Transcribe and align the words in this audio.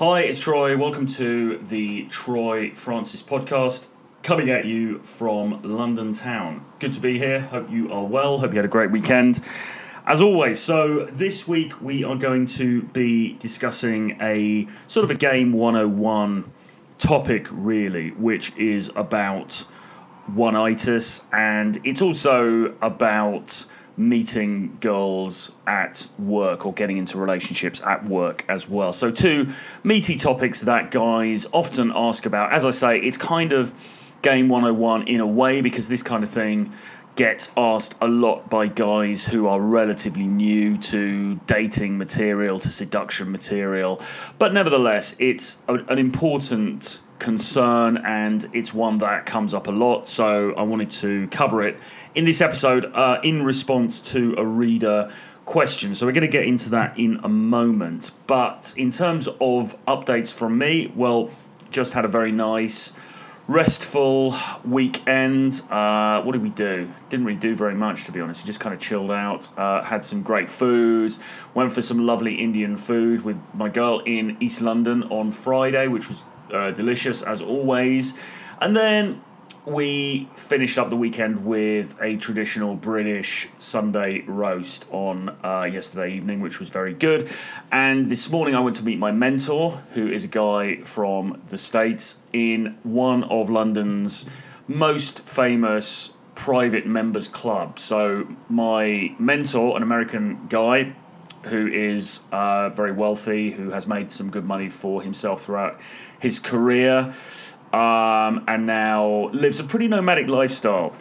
Hi, 0.00 0.20
it's 0.22 0.40
Troy. 0.40 0.78
Welcome 0.78 1.04
to 1.08 1.58
the 1.58 2.04
Troy 2.04 2.70
Francis 2.74 3.22
podcast, 3.22 3.88
coming 4.22 4.48
at 4.48 4.64
you 4.64 5.00
from 5.00 5.60
London 5.62 6.14
town. 6.14 6.64
Good 6.78 6.94
to 6.94 7.00
be 7.00 7.18
here. 7.18 7.40
Hope 7.40 7.70
you 7.70 7.92
are 7.92 8.06
well. 8.06 8.38
Hope 8.38 8.52
you 8.52 8.56
had 8.56 8.64
a 8.64 8.68
great 8.68 8.90
weekend. 8.90 9.42
As 10.06 10.22
always, 10.22 10.58
so 10.58 11.04
this 11.04 11.46
week 11.46 11.82
we 11.82 12.02
are 12.02 12.16
going 12.16 12.46
to 12.46 12.80
be 12.80 13.34
discussing 13.34 14.16
a 14.22 14.66
sort 14.86 15.04
of 15.04 15.10
a 15.10 15.14
game 15.14 15.52
101 15.52 16.50
topic, 16.96 17.46
really, 17.50 18.12
which 18.12 18.56
is 18.56 18.90
about 18.96 19.66
one-itis, 20.28 21.26
and 21.30 21.78
it's 21.84 22.00
also 22.00 22.74
about 22.80 23.66
meeting 24.00 24.76
girls 24.80 25.52
at 25.66 26.06
work 26.18 26.66
or 26.66 26.72
getting 26.72 26.96
into 26.96 27.18
relationships 27.18 27.80
at 27.82 28.04
work 28.04 28.44
as 28.48 28.68
well. 28.68 28.92
So, 28.92 29.10
two 29.10 29.52
meaty 29.84 30.16
topics 30.16 30.62
that 30.62 30.90
guys 30.90 31.46
often 31.52 31.92
ask 31.94 32.26
about. 32.26 32.52
As 32.52 32.64
I 32.64 32.70
say, 32.70 32.98
it's 32.98 33.16
kind 33.16 33.52
of 33.52 33.74
game 34.22 34.48
101 34.48 35.08
in 35.08 35.20
a 35.20 35.26
way 35.26 35.60
because 35.60 35.88
this 35.88 36.02
kind 36.02 36.24
of 36.24 36.30
thing 36.30 36.72
gets 37.16 37.50
asked 37.56 37.94
a 38.00 38.08
lot 38.08 38.48
by 38.48 38.66
guys 38.66 39.26
who 39.26 39.46
are 39.46 39.60
relatively 39.60 40.26
new 40.26 40.78
to 40.78 41.34
dating 41.46 41.98
material, 41.98 42.58
to 42.60 42.68
seduction 42.68 43.30
material. 43.30 44.00
But 44.38 44.52
nevertheless, 44.52 45.16
it's 45.18 45.62
an 45.68 45.98
important 45.98 47.00
concern 47.20 47.98
and 47.98 48.48
it's 48.52 48.74
one 48.74 48.98
that 48.98 49.26
comes 49.26 49.54
up 49.54 49.68
a 49.68 49.70
lot. 49.70 50.08
So 50.08 50.52
I 50.54 50.62
wanted 50.62 50.90
to 50.92 51.28
cover 51.28 51.62
it 51.62 51.78
in 52.14 52.24
this 52.24 52.40
episode 52.40 52.86
uh, 52.86 53.20
in 53.22 53.44
response 53.44 54.00
to 54.12 54.34
a 54.36 54.44
reader 54.44 55.12
question. 55.44 55.94
So 55.94 56.06
we're 56.06 56.12
going 56.12 56.22
to 56.22 56.28
get 56.28 56.44
into 56.44 56.70
that 56.70 56.98
in 56.98 57.20
a 57.22 57.28
moment. 57.28 58.10
But 58.26 58.74
in 58.76 58.90
terms 58.90 59.28
of 59.28 59.76
updates 59.86 60.32
from 60.32 60.58
me, 60.58 60.92
well, 60.96 61.30
just 61.70 61.92
had 61.92 62.04
a 62.04 62.08
very 62.08 62.32
nice 62.32 62.92
restful 63.50 64.32
weekend. 64.64 65.60
Uh, 65.70 66.22
what 66.22 66.32
did 66.32 66.42
we 66.42 66.50
do? 66.50 66.88
Didn't 67.08 67.26
really 67.26 67.38
do 67.38 67.56
very 67.56 67.74
much, 67.74 68.04
to 68.04 68.12
be 68.12 68.20
honest. 68.20 68.46
Just 68.46 68.60
kind 68.60 68.72
of 68.72 68.80
chilled 68.80 69.10
out. 69.10 69.50
Uh, 69.58 69.82
had 69.82 70.04
some 70.04 70.22
great 70.22 70.48
food. 70.48 71.16
Went 71.54 71.72
for 71.72 71.82
some 71.82 72.06
lovely 72.06 72.36
Indian 72.36 72.76
food 72.76 73.24
with 73.24 73.36
my 73.54 73.68
girl 73.68 74.02
in 74.06 74.36
East 74.38 74.62
London 74.62 75.02
on 75.04 75.32
Friday, 75.32 75.88
which 75.88 76.08
was 76.08 76.22
uh, 76.52 76.70
delicious 76.72 77.22
as 77.22 77.42
always. 77.42 78.18
And 78.60 78.76
then 78.76 79.22
we 79.66 80.28
finished 80.34 80.78
up 80.78 80.90
the 80.90 80.96
weekend 80.96 81.44
with 81.44 81.94
a 82.00 82.16
traditional 82.16 82.74
British 82.74 83.48
Sunday 83.58 84.22
roast 84.26 84.86
on 84.90 85.36
uh, 85.44 85.64
yesterday 85.64 86.14
evening, 86.14 86.40
which 86.40 86.60
was 86.60 86.70
very 86.70 86.94
good. 86.94 87.30
And 87.70 88.06
this 88.06 88.30
morning 88.30 88.54
I 88.54 88.60
went 88.60 88.76
to 88.76 88.84
meet 88.84 88.98
my 88.98 89.12
mentor, 89.12 89.82
who 89.92 90.08
is 90.08 90.24
a 90.24 90.28
guy 90.28 90.82
from 90.82 91.42
the 91.48 91.58
States, 91.58 92.22
in 92.32 92.78
one 92.82 93.24
of 93.24 93.50
London's 93.50 94.26
most 94.66 95.28
famous 95.28 96.14
private 96.34 96.86
members 96.86 97.28
clubs. 97.28 97.82
So, 97.82 98.26
my 98.48 99.14
mentor, 99.18 99.76
an 99.76 99.82
American 99.82 100.46
guy, 100.48 100.94
who 101.44 101.66
is 101.66 102.20
uh, 102.32 102.68
very 102.70 102.92
wealthy, 102.92 103.50
who 103.50 103.70
has 103.70 103.86
made 103.86 104.10
some 104.10 104.30
good 104.30 104.46
money 104.46 104.68
for 104.68 105.02
himself 105.02 105.44
throughout 105.44 105.80
his 106.18 106.38
career 106.38 107.14
um, 107.72 108.44
and 108.48 108.66
now 108.66 109.28
lives 109.32 109.60
a 109.60 109.64
pretty 109.64 109.88
nomadic 109.88 110.28
lifestyle. 110.28 110.94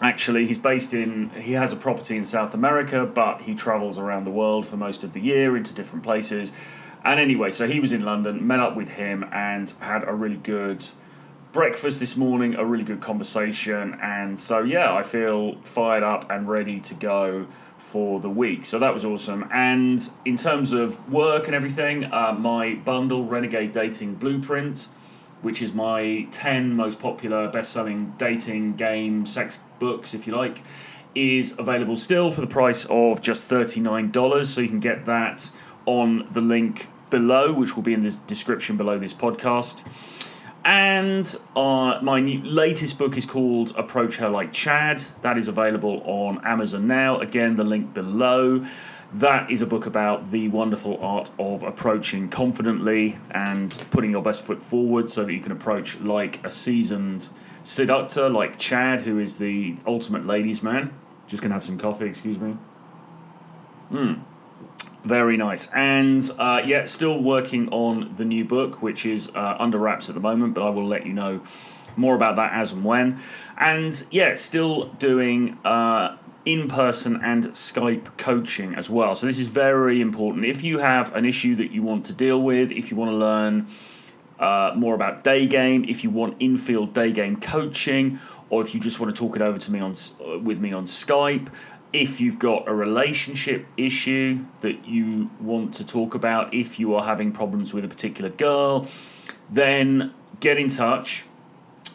Actually, 0.00 0.46
he's 0.46 0.58
based 0.58 0.94
in, 0.94 1.30
he 1.30 1.52
has 1.52 1.72
a 1.72 1.76
property 1.76 2.16
in 2.16 2.24
South 2.24 2.54
America, 2.54 3.06
but 3.06 3.42
he 3.42 3.54
travels 3.54 3.98
around 3.98 4.24
the 4.24 4.30
world 4.30 4.66
for 4.66 4.76
most 4.76 5.02
of 5.02 5.12
the 5.12 5.20
year 5.20 5.56
into 5.56 5.74
different 5.74 6.04
places. 6.04 6.52
And 7.04 7.18
anyway, 7.18 7.50
so 7.50 7.66
he 7.66 7.80
was 7.80 7.92
in 7.92 8.04
London, 8.04 8.46
met 8.46 8.60
up 8.60 8.76
with 8.76 8.90
him, 8.90 9.24
and 9.32 9.72
had 9.80 10.06
a 10.06 10.12
really 10.12 10.36
good 10.36 10.84
breakfast 11.52 11.98
this 11.98 12.16
morning, 12.16 12.54
a 12.54 12.64
really 12.64 12.84
good 12.84 13.00
conversation. 13.00 13.98
And 14.02 14.38
so, 14.38 14.62
yeah, 14.62 14.94
I 14.94 15.02
feel 15.02 15.60
fired 15.62 16.02
up 16.02 16.30
and 16.30 16.48
ready 16.48 16.80
to 16.80 16.94
go 16.94 17.46
for 17.78 18.20
the 18.20 18.28
week. 18.28 18.66
So 18.66 18.78
that 18.78 18.92
was 18.92 19.04
awesome. 19.04 19.48
And 19.52 20.06
in 20.24 20.36
terms 20.36 20.72
of 20.72 21.10
work 21.10 21.46
and 21.46 21.54
everything, 21.54 22.04
uh, 22.04 22.36
my 22.38 22.74
bundle, 22.74 23.24
Renegade 23.24 23.72
Dating 23.72 24.14
Blueprint, 24.14 24.88
which 25.42 25.62
is 25.62 25.72
my 25.72 26.26
10 26.30 26.74
most 26.74 27.00
popular 27.00 27.48
best 27.48 27.72
selling 27.72 28.14
dating 28.18 28.74
game 28.74 29.24
sex 29.24 29.60
books, 29.78 30.14
if 30.14 30.26
you 30.26 30.34
like, 30.34 30.62
is 31.14 31.58
available 31.58 31.96
still 31.96 32.30
for 32.30 32.40
the 32.40 32.46
price 32.46 32.86
of 32.90 33.20
just 33.20 33.48
$39. 33.48 34.46
So 34.46 34.60
you 34.60 34.68
can 34.68 34.80
get 34.80 35.06
that 35.06 35.50
on 35.86 36.26
the 36.30 36.40
link 36.40 36.88
below, 37.10 37.52
which 37.52 37.76
will 37.76 37.82
be 37.82 37.94
in 37.94 38.02
the 38.02 38.10
description 38.26 38.76
below 38.76 38.98
this 38.98 39.14
podcast. 39.14 39.82
And 40.64 41.36
uh, 41.56 42.00
my 42.02 42.20
new, 42.20 42.42
latest 42.42 42.98
book 42.98 43.16
is 43.16 43.24
called 43.24 43.72
Approach 43.76 44.16
Her 44.16 44.28
Like 44.28 44.52
Chad. 44.52 45.02
That 45.22 45.38
is 45.38 45.48
available 45.48 46.02
on 46.04 46.44
Amazon 46.44 46.86
now. 46.86 47.18
Again, 47.18 47.56
the 47.56 47.64
link 47.64 47.94
below. 47.94 48.66
That 49.14 49.50
is 49.50 49.62
a 49.62 49.66
book 49.66 49.86
about 49.86 50.30
the 50.30 50.48
wonderful 50.48 50.98
art 51.02 51.30
of 51.38 51.62
approaching 51.62 52.28
confidently 52.28 53.18
and 53.30 53.70
putting 53.90 54.10
your 54.10 54.22
best 54.22 54.42
foot 54.42 54.62
forward 54.62 55.10
so 55.10 55.24
that 55.24 55.32
you 55.32 55.40
can 55.40 55.52
approach 55.52 55.98
like 56.00 56.44
a 56.44 56.50
seasoned 56.50 57.28
seductor, 57.64 58.28
like 58.28 58.58
Chad, 58.58 59.02
who 59.02 59.18
is 59.18 59.36
the 59.36 59.76
ultimate 59.86 60.26
ladies' 60.26 60.62
man. 60.62 60.92
Just 61.26 61.42
gonna 61.42 61.54
have 61.54 61.64
some 61.64 61.78
coffee, 61.78 62.06
excuse 62.06 62.38
me. 62.38 62.56
Hmm. 63.88 64.14
Very 65.04 65.36
nice. 65.36 65.68
And 65.74 66.28
uh, 66.38 66.62
yeah, 66.64 66.84
still 66.86 67.22
working 67.22 67.68
on 67.70 68.12
the 68.14 68.24
new 68.24 68.44
book, 68.44 68.82
which 68.82 69.06
is 69.06 69.30
uh, 69.34 69.56
under 69.58 69.78
wraps 69.78 70.08
at 70.08 70.14
the 70.14 70.20
moment, 70.20 70.54
but 70.54 70.62
I 70.62 70.70
will 70.70 70.86
let 70.86 71.06
you 71.06 71.12
know 71.12 71.40
more 71.96 72.14
about 72.14 72.36
that 72.36 72.52
as 72.52 72.72
and 72.72 72.84
when. 72.84 73.20
And 73.56 74.02
yeah, 74.10 74.34
still 74.34 74.86
doing 74.98 75.58
uh, 75.64 76.16
in 76.44 76.68
person 76.68 77.20
and 77.22 77.46
Skype 77.48 78.16
coaching 78.16 78.74
as 78.74 78.88
well. 78.90 79.14
So, 79.14 79.26
this 79.26 79.38
is 79.38 79.48
very 79.48 80.00
important. 80.00 80.44
If 80.44 80.62
you 80.62 80.78
have 80.78 81.14
an 81.14 81.24
issue 81.24 81.54
that 81.56 81.70
you 81.70 81.82
want 81.82 82.06
to 82.06 82.12
deal 82.12 82.40
with, 82.42 82.72
if 82.72 82.90
you 82.90 82.96
want 82.96 83.10
to 83.10 83.16
learn 83.16 83.66
uh, 84.38 84.72
more 84.76 84.94
about 84.94 85.24
day 85.24 85.46
game, 85.46 85.84
if 85.88 86.02
you 86.02 86.10
want 86.10 86.36
infield 86.40 86.94
day 86.94 87.12
game 87.12 87.40
coaching, 87.40 88.18
or 88.50 88.62
if 88.62 88.74
you 88.74 88.80
just 88.80 88.98
want 88.98 89.14
to 89.14 89.18
talk 89.18 89.36
it 89.36 89.42
over 89.42 89.58
to 89.58 89.70
me 89.70 89.80
on 89.80 89.94
uh, 90.24 90.38
with 90.38 90.58
me 90.58 90.72
on 90.72 90.86
Skype, 90.86 91.48
if 91.92 92.20
you've 92.20 92.38
got 92.38 92.68
a 92.68 92.74
relationship 92.74 93.66
issue 93.76 94.44
that 94.60 94.86
you 94.86 95.30
want 95.40 95.74
to 95.74 95.86
talk 95.86 96.14
about, 96.14 96.52
if 96.52 96.78
you 96.78 96.94
are 96.94 97.04
having 97.04 97.32
problems 97.32 97.72
with 97.72 97.84
a 97.84 97.88
particular 97.88 98.30
girl, 98.30 98.86
then 99.50 100.12
get 100.40 100.58
in 100.58 100.68
touch 100.68 101.24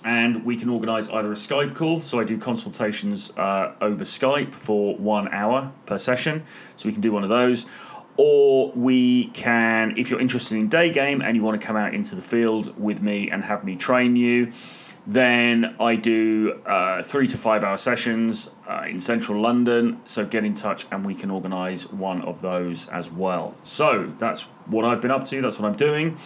and 0.06 0.44
we 0.44 0.58
can 0.58 0.70
organise 0.70 1.10
either 1.10 1.32
a 1.32 1.36
Skype 1.36 1.76
call. 1.76 2.02
So 2.02 2.20
I 2.20 2.24
do 2.24 2.38
consultations 2.38 3.32
uh, 3.38 3.74
over 3.80 4.04
Skype 4.04 4.54
for 4.54 4.96
one 4.98 5.28
hour 5.30 5.72
per 5.86 5.98
session. 5.98 6.44
So 6.76 6.90
we 6.90 6.94
can 6.94 7.02
do 7.02 7.12
one 7.12 7.24
of 7.24 7.30
those. 7.30 7.66
Or 8.18 8.72
we 8.74 9.28
can, 9.28 9.98
if 9.98 10.10
you're 10.10 10.20
interested 10.20 10.56
in 10.58 10.68
day 10.68 10.92
game 10.92 11.22
and 11.22 11.36
you 11.36 11.44
want 11.44 11.60
to 11.60 11.66
come 11.66 11.76
out 11.76 11.94
into 11.94 12.16
the 12.16 12.22
field 12.22 12.78
with 12.80 13.02
me 13.02 13.30
and 13.30 13.44
have 13.44 13.64
me 13.64 13.76
train 13.76 14.16
you, 14.16 14.52
then 15.06 15.76
I 15.80 15.96
do 15.96 16.62
uh, 16.66 17.04
three 17.04 17.28
to 17.28 17.38
five 17.38 17.64
hour 17.64 17.78
sessions 17.78 18.54
uh, 18.68 18.86
in 18.88 19.00
central 19.00 19.42
London. 19.42 20.00
So 20.06 20.26
get 20.26 20.46
in 20.46 20.54
touch 20.54 20.86
and 20.92 21.06
we 21.06 21.14
can 21.14 21.30
organise 21.30 21.92
one 21.92 22.22
of 22.22 22.42
those 22.42 22.88
as 22.90 23.12
well. 23.12 23.54
So 23.64 24.14
that's 24.18 24.44
what 24.66 24.86
I've 24.86 25.02
been 25.02 25.12
up 25.12 25.26
to, 25.26 25.42
that's 25.42 25.60
what 25.60 25.68
I'm 25.68 25.78
doing. 25.78 26.18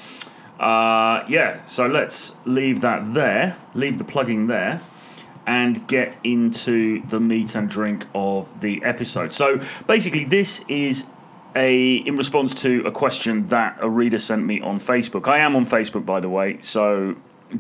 Uh, 0.60 1.24
yeah, 1.28 1.64
so 1.66 1.88
let's 1.88 2.36
leave 2.46 2.82
that 2.82 3.14
there, 3.14 3.58
leave 3.74 3.98
the 3.98 4.04
plugging 4.04 4.48
there, 4.48 4.82
and 5.46 5.88
get 5.88 6.18
into 6.24 7.06
the 7.08 7.20
meat 7.20 7.56
and 7.56 7.70
drink 7.70 8.06
of 8.14 8.62
the 8.62 8.84
episode. 8.84 9.34
So 9.34 9.62
basically, 9.86 10.26
this 10.26 10.64
is 10.68 11.08
a 11.56 11.96
in 11.96 12.18
response 12.18 12.54
to 12.56 12.84
a 12.86 12.92
question 12.92 13.48
that 13.48 13.78
a 13.80 13.90
reader 13.90 14.20
sent 14.20 14.46
me 14.46 14.60
on 14.62 14.80
Facebook. 14.80 15.28
I 15.28 15.40
am 15.40 15.56
on 15.56 15.66
Facebook, 15.66 16.06
by 16.06 16.20
the 16.20 16.30
way, 16.30 16.58
so 16.62 17.16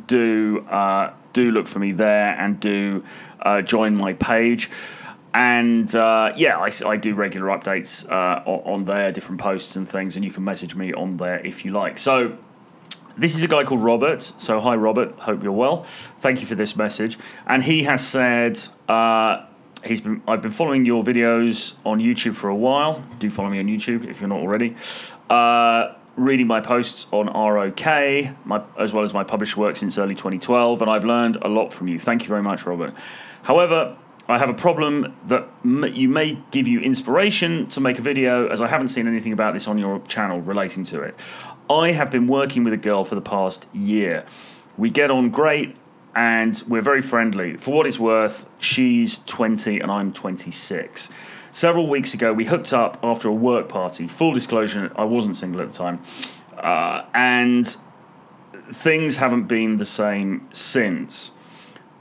do 0.07 0.65
uh, 0.69 1.13
do 1.33 1.51
look 1.51 1.67
for 1.67 1.79
me 1.79 1.91
there 1.91 2.35
and 2.39 2.59
do 2.59 3.03
uh, 3.41 3.61
join 3.61 3.95
my 3.95 4.13
page. 4.13 4.69
And 5.33 5.93
uh, 5.93 6.33
yeah, 6.35 6.57
I, 6.57 6.71
I, 6.85 6.97
do 6.97 7.13
regular 7.13 7.47
updates 7.47 8.09
uh, 8.09 8.41
on 8.47 8.85
there, 8.85 9.11
different 9.11 9.39
posts 9.39 9.75
and 9.75 9.87
things, 9.87 10.15
and 10.15 10.25
you 10.25 10.31
can 10.31 10.43
message 10.43 10.73
me 10.73 10.93
on 10.93 11.17
there 11.17 11.45
if 11.45 11.63
you 11.63 11.71
like. 11.71 11.99
So 11.99 12.37
this 13.17 13.35
is 13.35 13.43
a 13.43 13.47
guy 13.47 13.63
called 13.63 13.83
Robert. 13.83 14.21
So, 14.21 14.59
hi, 14.59 14.75
Robert. 14.75 15.17
Hope 15.19 15.41
you're 15.41 15.51
well. 15.51 15.83
Thank 16.19 16.39
you 16.39 16.47
for 16.47 16.55
this 16.55 16.75
message. 16.75 17.17
And 17.45 17.63
he 17.63 17.83
has 17.83 18.07
said, 18.07 18.59
uh, 18.87 19.45
he's 19.83 20.01
been, 20.01 20.21
I've 20.27 20.41
been 20.41 20.51
following 20.51 20.85
your 20.85 21.03
videos 21.03 21.75
on 21.83 21.99
YouTube 21.99 22.35
for 22.35 22.49
a 22.49 22.55
while. 22.55 23.03
Do 23.17 23.29
follow 23.29 23.49
me 23.49 23.59
on 23.59 23.65
YouTube 23.65 24.07
if 24.07 24.19
you're 24.19 24.29
not 24.29 24.39
already. 24.39 24.75
Uh, 25.29 25.93
reading 26.17 26.47
my 26.47 26.59
posts 26.59 27.05
on 27.11 27.27
ROK, 27.27 27.85
my, 28.45 28.61
as 28.77 28.91
well 28.91 29.03
as 29.03 29.13
my 29.13 29.23
published 29.23 29.55
work 29.55 29.75
since 29.75 29.97
early 29.97 30.15
2012, 30.15 30.81
and 30.81 30.89
I've 30.91 31.05
learned 31.05 31.37
a 31.37 31.47
lot 31.47 31.71
from 31.71 31.87
you. 31.87 31.99
Thank 31.99 32.23
you 32.23 32.27
very 32.27 32.41
much, 32.41 32.65
Robert. 32.65 32.93
However, 33.43 33.97
I 34.27 34.39
have 34.39 34.49
a 34.49 34.53
problem 34.53 35.15
that 35.27 35.47
m- 35.63 35.85
you 35.93 36.09
may 36.09 36.39
give 36.51 36.67
you 36.67 36.81
inspiration 36.81 37.67
to 37.67 37.79
make 37.79 37.99
a 37.99 38.01
video, 38.01 38.47
as 38.47 38.61
I 38.61 38.67
haven't 38.67 38.89
seen 38.89 39.07
anything 39.07 39.31
about 39.31 39.53
this 39.53 39.67
on 39.67 39.77
your 39.77 39.99
channel 40.01 40.41
relating 40.41 40.83
to 40.85 41.01
it. 41.01 41.15
I 41.69 41.91
have 41.91 42.09
been 42.09 42.27
working 42.27 42.63
with 42.63 42.73
a 42.73 42.77
girl 42.77 43.03
for 43.05 43.15
the 43.15 43.21
past 43.21 43.67
year. 43.71 44.25
We 44.75 44.89
get 44.89 45.11
on 45.11 45.29
great 45.29 45.75
and 46.15 46.61
we're 46.67 46.81
very 46.81 47.01
friendly. 47.01 47.57
For 47.57 47.73
what 47.73 47.85
it's 47.85 47.99
worth, 47.99 48.45
she's 48.59 49.19
20 49.27 49.79
and 49.79 49.91
I'm 49.91 50.11
26. 50.11 51.09
Several 51.57 51.87
weeks 51.87 52.13
ago, 52.13 52.33
we 52.33 52.45
hooked 52.45 52.71
up 52.71 52.99
after 53.01 53.27
a 53.27 53.33
work 53.33 53.67
party. 53.67 54.07
Full 54.07 54.31
disclosure, 54.31 54.91
I 54.95 55.05
wasn't 55.05 55.37
single 55.37 55.59
at 55.61 55.71
the 55.71 55.75
time. 55.75 56.03
Uh, 56.55 57.03
and 57.15 57.75
things 58.71 59.17
haven't 59.17 59.45
been 59.45 59.77
the 59.77 59.85
same 59.85 60.47
since 60.53 61.31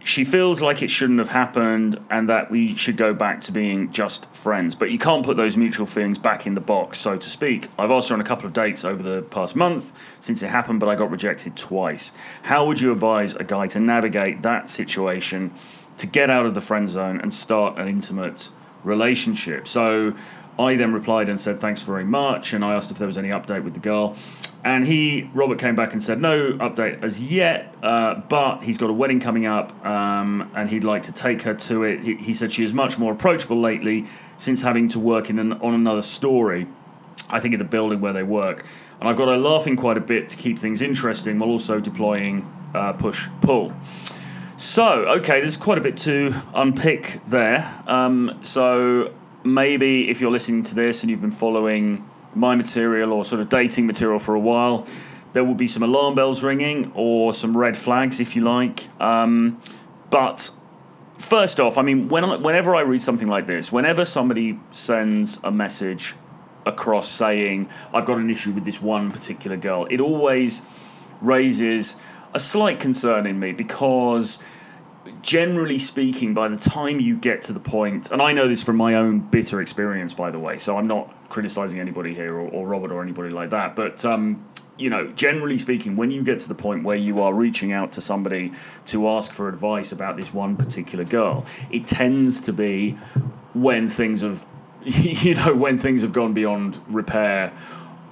she 0.04 0.26
feels 0.26 0.60
like 0.60 0.82
it 0.82 0.88
shouldn't 0.88 1.20
have 1.20 1.30
happened 1.30 1.98
and 2.10 2.28
that 2.28 2.50
we 2.50 2.74
should 2.76 2.98
go 2.98 3.14
back 3.14 3.40
to 3.40 3.52
being 3.52 3.90
just 3.90 4.26
friends. 4.26 4.74
But 4.74 4.90
you 4.90 4.98
can't 4.98 5.24
put 5.24 5.38
those 5.38 5.56
mutual 5.56 5.86
feelings 5.86 6.18
back 6.18 6.46
in 6.46 6.52
the 6.52 6.60
box, 6.60 6.98
so 6.98 7.16
to 7.16 7.30
speak. 7.30 7.70
I've 7.78 7.90
asked 7.90 8.10
her 8.10 8.14
on 8.14 8.20
a 8.20 8.24
couple 8.24 8.44
of 8.44 8.52
dates 8.52 8.84
over 8.84 9.02
the 9.02 9.22
past 9.22 9.56
month 9.56 9.90
since 10.20 10.42
it 10.42 10.48
happened, 10.48 10.80
but 10.80 10.90
I 10.90 10.96
got 10.96 11.10
rejected 11.10 11.56
twice. 11.56 12.12
How 12.42 12.66
would 12.66 12.78
you 12.78 12.92
advise 12.92 13.34
a 13.34 13.42
guy 13.42 13.68
to 13.68 13.80
navigate 13.80 14.42
that 14.42 14.68
situation 14.68 15.54
to 15.96 16.06
get 16.06 16.28
out 16.28 16.44
of 16.44 16.54
the 16.54 16.60
friend 16.60 16.90
zone 16.90 17.22
and 17.22 17.32
start 17.32 17.78
an 17.78 17.88
intimate 17.88 18.50
relationship? 18.86 19.68
So 19.68 20.14
I 20.58 20.76
then 20.76 20.92
replied 20.92 21.28
and 21.28 21.40
said, 21.40 21.60
Thanks 21.60 21.82
very 21.82 22.04
much. 22.04 22.52
And 22.52 22.64
I 22.64 22.74
asked 22.74 22.90
if 22.90 22.98
there 22.98 23.06
was 23.06 23.18
any 23.18 23.28
update 23.28 23.64
with 23.64 23.74
the 23.74 23.80
girl. 23.80 24.16
And 24.66 24.84
he, 24.84 25.30
Robert, 25.32 25.60
came 25.60 25.76
back 25.76 25.92
and 25.92 26.02
said, 26.02 26.20
no 26.20 26.54
update 26.54 27.00
as 27.00 27.22
yet, 27.22 27.72
uh, 27.84 28.16
but 28.16 28.64
he's 28.64 28.76
got 28.76 28.90
a 28.90 28.92
wedding 28.92 29.20
coming 29.20 29.46
up 29.46 29.72
um, 29.86 30.50
and 30.56 30.68
he'd 30.68 30.82
like 30.82 31.04
to 31.04 31.12
take 31.12 31.42
her 31.42 31.54
to 31.54 31.84
it. 31.84 32.00
He, 32.00 32.16
he, 32.16 32.34
said 32.34 32.50
she 32.50 32.64
is 32.64 32.72
much 32.72 32.98
more 32.98 33.12
approachable 33.12 33.60
lately 33.60 34.06
since 34.38 34.62
having 34.62 34.88
to 34.88 34.98
work 34.98 35.30
in 35.30 35.38
an, 35.38 35.52
on 35.52 35.72
another 35.72 36.02
storey, 36.02 36.66
I 37.30 37.38
think 37.38 37.54
in 37.54 37.58
the 37.58 37.64
building 37.64 38.00
where 38.00 38.12
they 38.12 38.24
work. 38.24 38.66
And 38.98 39.08
I've 39.08 39.16
got 39.16 39.28
her 39.28 39.36
laughing 39.36 39.76
quite 39.76 39.98
a 39.98 40.00
bit 40.00 40.28
to 40.30 40.36
keep 40.36 40.58
things 40.58 40.82
interesting 40.82 41.38
while 41.38 41.50
also 41.50 41.78
deploying 41.78 42.52
uh, 42.74 42.92
push 42.94 43.28
pull. 43.42 43.72
So, 44.58 45.04
okay, 45.18 45.40
there's 45.40 45.58
quite 45.58 45.76
a 45.76 45.82
bit 45.82 45.98
to 45.98 46.34
unpick 46.54 47.20
there. 47.28 47.82
Um, 47.86 48.38
so, 48.40 49.12
maybe 49.44 50.08
if 50.08 50.22
you're 50.22 50.30
listening 50.30 50.62
to 50.62 50.74
this 50.74 51.02
and 51.02 51.10
you've 51.10 51.20
been 51.20 51.30
following 51.30 52.08
my 52.34 52.56
material 52.56 53.12
or 53.12 53.22
sort 53.26 53.42
of 53.42 53.50
dating 53.50 53.86
material 53.86 54.18
for 54.18 54.34
a 54.34 54.40
while, 54.40 54.86
there 55.34 55.44
will 55.44 55.54
be 55.54 55.66
some 55.66 55.82
alarm 55.82 56.14
bells 56.14 56.42
ringing 56.42 56.90
or 56.94 57.34
some 57.34 57.54
red 57.54 57.76
flags, 57.76 58.18
if 58.18 58.34
you 58.34 58.44
like. 58.44 58.88
Um, 58.98 59.60
but 60.08 60.50
first 61.18 61.60
off, 61.60 61.76
I 61.76 61.82
mean, 61.82 62.08
when 62.08 62.24
I, 62.24 62.36
whenever 62.36 62.74
I 62.74 62.80
read 62.80 63.02
something 63.02 63.28
like 63.28 63.46
this, 63.46 63.70
whenever 63.70 64.06
somebody 64.06 64.58
sends 64.72 65.38
a 65.44 65.50
message 65.50 66.14
across 66.64 67.10
saying, 67.10 67.68
I've 67.92 68.06
got 68.06 68.16
an 68.16 68.30
issue 68.30 68.52
with 68.52 68.64
this 68.64 68.80
one 68.80 69.12
particular 69.12 69.58
girl, 69.58 69.86
it 69.90 70.00
always 70.00 70.62
raises 71.20 71.96
a 72.36 72.38
slight 72.38 72.78
concern 72.78 73.26
in 73.26 73.40
me 73.40 73.52
because 73.52 74.44
generally 75.22 75.78
speaking, 75.78 76.34
by 76.34 76.48
the 76.48 76.56
time 76.58 77.00
you 77.00 77.16
get 77.16 77.40
to 77.40 77.54
the 77.54 77.60
point, 77.60 78.10
and 78.10 78.20
I 78.20 78.34
know 78.34 78.46
this 78.46 78.62
from 78.62 78.76
my 78.76 78.94
own 78.94 79.20
bitter 79.20 79.62
experience, 79.62 80.12
by 80.12 80.30
the 80.30 80.38
way, 80.38 80.58
so 80.58 80.76
I'm 80.76 80.86
not 80.86 81.12
criticizing 81.30 81.80
anybody 81.80 82.14
here 82.14 82.34
or, 82.34 82.46
or 82.48 82.68
Robert 82.68 82.92
or 82.92 83.02
anybody 83.02 83.30
like 83.30 83.50
that, 83.50 83.74
but 83.74 84.04
um, 84.04 84.44
you 84.76 84.90
know, 84.90 85.06
generally 85.12 85.56
speaking, 85.56 85.96
when 85.96 86.10
you 86.10 86.22
get 86.22 86.38
to 86.40 86.48
the 86.48 86.54
point 86.54 86.84
where 86.84 86.96
you 86.96 87.22
are 87.22 87.32
reaching 87.32 87.72
out 87.72 87.92
to 87.92 88.02
somebody 88.02 88.52
to 88.86 89.08
ask 89.08 89.32
for 89.32 89.48
advice 89.48 89.90
about 89.90 90.18
this 90.18 90.34
one 90.34 90.56
particular 90.56 91.04
girl, 91.04 91.46
it 91.70 91.86
tends 91.86 92.42
to 92.42 92.52
be 92.52 92.98
when 93.54 93.88
things 93.88 94.20
have, 94.20 94.46
you 94.84 95.36
know, 95.36 95.54
when 95.54 95.78
things 95.78 96.02
have 96.02 96.12
gone 96.12 96.34
beyond 96.34 96.78
repair 96.88 97.50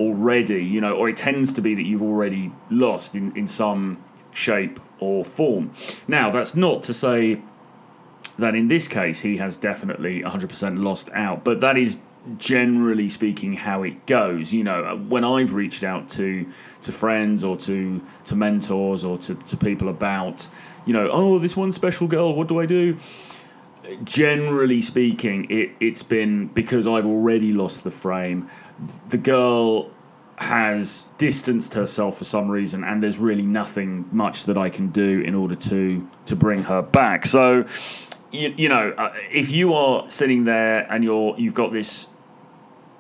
already, 0.00 0.65
you 0.65 0.81
know, 0.81 0.97
or 0.97 1.11
it 1.11 1.17
tends 1.19 1.53
to 1.53 1.61
be 1.61 1.75
that 1.75 1.82
you've 1.82 2.03
already 2.03 2.50
lost 2.71 3.15
in, 3.15 3.37
in 3.37 3.47
some 3.47 4.03
shape 4.35 4.81
or 5.01 5.25
form. 5.25 5.73
Now, 6.07 6.31
that's 6.31 6.55
not 6.55 6.83
to 6.85 6.95
say 6.95 7.41
that 8.39 8.55
in 8.55 8.69
this 8.69 8.89
case 8.89 9.21
he 9.21 9.37
has 9.37 9.57
definitely 9.57 10.23
100% 10.23 10.83
lost 10.83 11.09
out, 11.13 11.45
but 11.45 11.61
that 11.61 11.77
is 11.77 11.99
generally 12.39 13.09
speaking 13.09 13.53
how 13.53 13.83
it 13.83 14.07
goes. 14.07 14.53
You 14.53 14.65
know 14.65 14.97
when 15.09 15.25
i've 15.25 15.53
reached 15.53 15.85
out 15.85 16.09
to 16.11 16.47
to 16.83 16.93
friends 16.93 17.45
or 17.45 17.57
to 17.59 18.03
to 18.25 18.35
mentors 18.35 19.05
or 19.05 19.19
to, 19.19 19.35
to 19.35 19.57
people 19.57 19.89
about 19.91 20.49
you 20.87 20.95
know 20.95 21.11
oh 21.13 21.39
this 21.39 21.55
one 21.57 21.71
special 21.71 22.09
girl 22.09 22.35
what 22.35 22.49
do 22.49 22.59
i 22.61 22.67
do? 22.67 22.97
Generally 24.05 24.81
speaking 24.81 25.47
it, 25.51 25.73
it's 25.81 26.03
been 26.03 26.49
because 26.49 26.87
i've 26.87 27.07
already 27.07 27.53
lost 27.53 27.85
the 27.85 27.91
frame. 27.91 28.49
The 29.11 29.19
girl 29.19 29.91
has 30.37 31.09
distanced 31.19 31.75
herself 31.75 32.19
for 32.19 32.25
some 32.25 32.51
reason 32.51 32.83
and 32.85 33.03
there's 33.03 33.19
really 33.19 33.43
nothing 33.43 34.05
much 34.11 34.45
that 34.45 34.59
i 34.59 34.69
can 34.69 34.89
do 34.89 35.21
in 35.21 35.35
order 35.35 35.55
to 35.55 36.07
to 36.27 36.35
bring 36.35 36.63
her 36.63 36.83
back 36.83 37.25
so 37.25 37.65
you, 38.33 38.53
you 38.57 38.69
know 38.69 38.93
uh, 38.99 39.13
if 39.31 39.51
you 39.51 39.73
are 39.73 40.09
sitting 40.11 40.45
there 40.45 40.91
and 40.93 41.05
you're 41.05 41.35
you've 41.39 41.55
got 41.55 41.73
this 41.73 42.09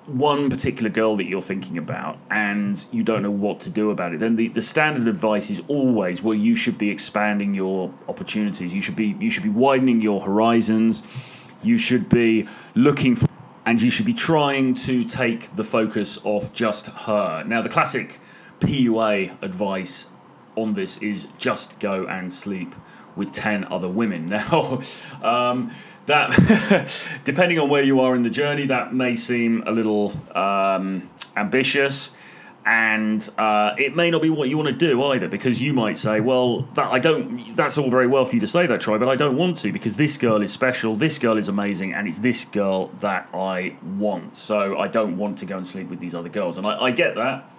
one 0.06 0.50
particular 0.50 0.90
girl 0.90 1.16
that 1.16 1.24
you're 1.24 1.40
thinking 1.40 1.78
about 1.78 2.18
and 2.30 2.84
you 2.92 3.02
don't 3.02 3.22
know 3.22 3.30
what 3.30 3.60
to 3.60 3.70
do 3.70 3.90
about 3.90 4.12
it, 4.12 4.20
then 4.20 4.36
the, 4.36 4.48
the 4.48 4.60
standard 4.60 5.08
advice 5.08 5.50
is 5.50 5.62
always 5.68 6.22
well 6.22 6.34
you 6.34 6.54
should 6.54 6.76
be 6.76 6.90
expanding 6.90 7.54
your 7.54 7.92
opportunities. 8.08 8.74
You 8.74 8.80
should 8.80 8.96
be 8.96 9.16
you 9.18 9.30
should 9.30 9.42
be 9.42 9.48
widening 9.48 10.00
your 10.00 10.20
horizons. 10.20 11.02
You 11.62 11.78
should 11.78 12.08
be 12.08 12.46
looking 12.74 13.14
for 13.14 13.26
and 13.66 13.80
you 13.80 13.90
should 13.90 14.06
be 14.06 14.14
trying 14.14 14.74
to 14.74 15.04
take 15.04 15.54
the 15.56 15.64
focus 15.64 16.18
off 16.24 16.52
just 16.52 16.86
her. 16.86 17.44
Now 17.44 17.62
the 17.62 17.68
classic 17.68 18.20
PUA 18.60 19.42
advice 19.42 20.06
on 20.56 20.74
this 20.74 20.98
is 20.98 21.28
just 21.38 21.80
go 21.80 22.06
and 22.06 22.32
sleep 22.32 22.74
with 23.16 23.32
10 23.32 23.64
other 23.64 23.88
women. 23.88 24.28
Now, 24.34 24.80
um, 25.22 25.70
that 26.06 27.20
depending 27.24 27.58
on 27.58 27.70
where 27.70 27.82
you 27.82 28.00
are 28.00 28.14
in 28.14 28.22
the 28.22 28.30
journey, 28.30 28.66
that 28.66 28.92
may 28.92 29.16
seem 29.16 29.62
a 29.66 29.70
little 29.70 30.12
um, 30.36 31.08
ambitious, 31.36 32.12
and 32.66 33.28
uh, 33.36 33.74
it 33.76 33.94
may 33.94 34.10
not 34.10 34.22
be 34.22 34.30
what 34.30 34.48
you 34.48 34.56
want 34.56 34.68
to 34.68 34.72
do 34.72 35.02
either. 35.04 35.28
Because 35.28 35.60
you 35.60 35.74
might 35.74 35.98
say, 35.98 36.20
"Well, 36.20 36.62
that 36.74 36.86
I 36.90 36.98
don't. 36.98 37.54
That's 37.54 37.76
all 37.76 37.90
very 37.90 38.06
well 38.06 38.24
for 38.24 38.34
you 38.34 38.40
to 38.40 38.46
say 38.46 38.66
that, 38.66 38.80
Troy, 38.80 38.98
but 38.98 39.08
I 39.08 39.16
don't 39.16 39.36
want 39.36 39.58
to 39.58 39.72
because 39.72 39.96
this 39.96 40.16
girl 40.16 40.40
is 40.42 40.52
special. 40.52 40.96
This 40.96 41.18
girl 41.18 41.36
is 41.36 41.48
amazing, 41.48 41.92
and 41.92 42.08
it's 42.08 42.18
this 42.18 42.44
girl 42.44 42.88
that 43.00 43.28
I 43.34 43.76
want. 43.82 44.36
So 44.36 44.78
I 44.78 44.88
don't 44.88 45.16
want 45.18 45.38
to 45.38 45.46
go 45.46 45.58
and 45.58 45.66
sleep 45.66 45.88
with 45.90 46.00
these 46.00 46.14
other 46.14 46.30
girls." 46.30 46.56
And 46.58 46.66
I, 46.66 46.84
I 46.84 46.90
get 46.90 47.14
that. 47.16 47.50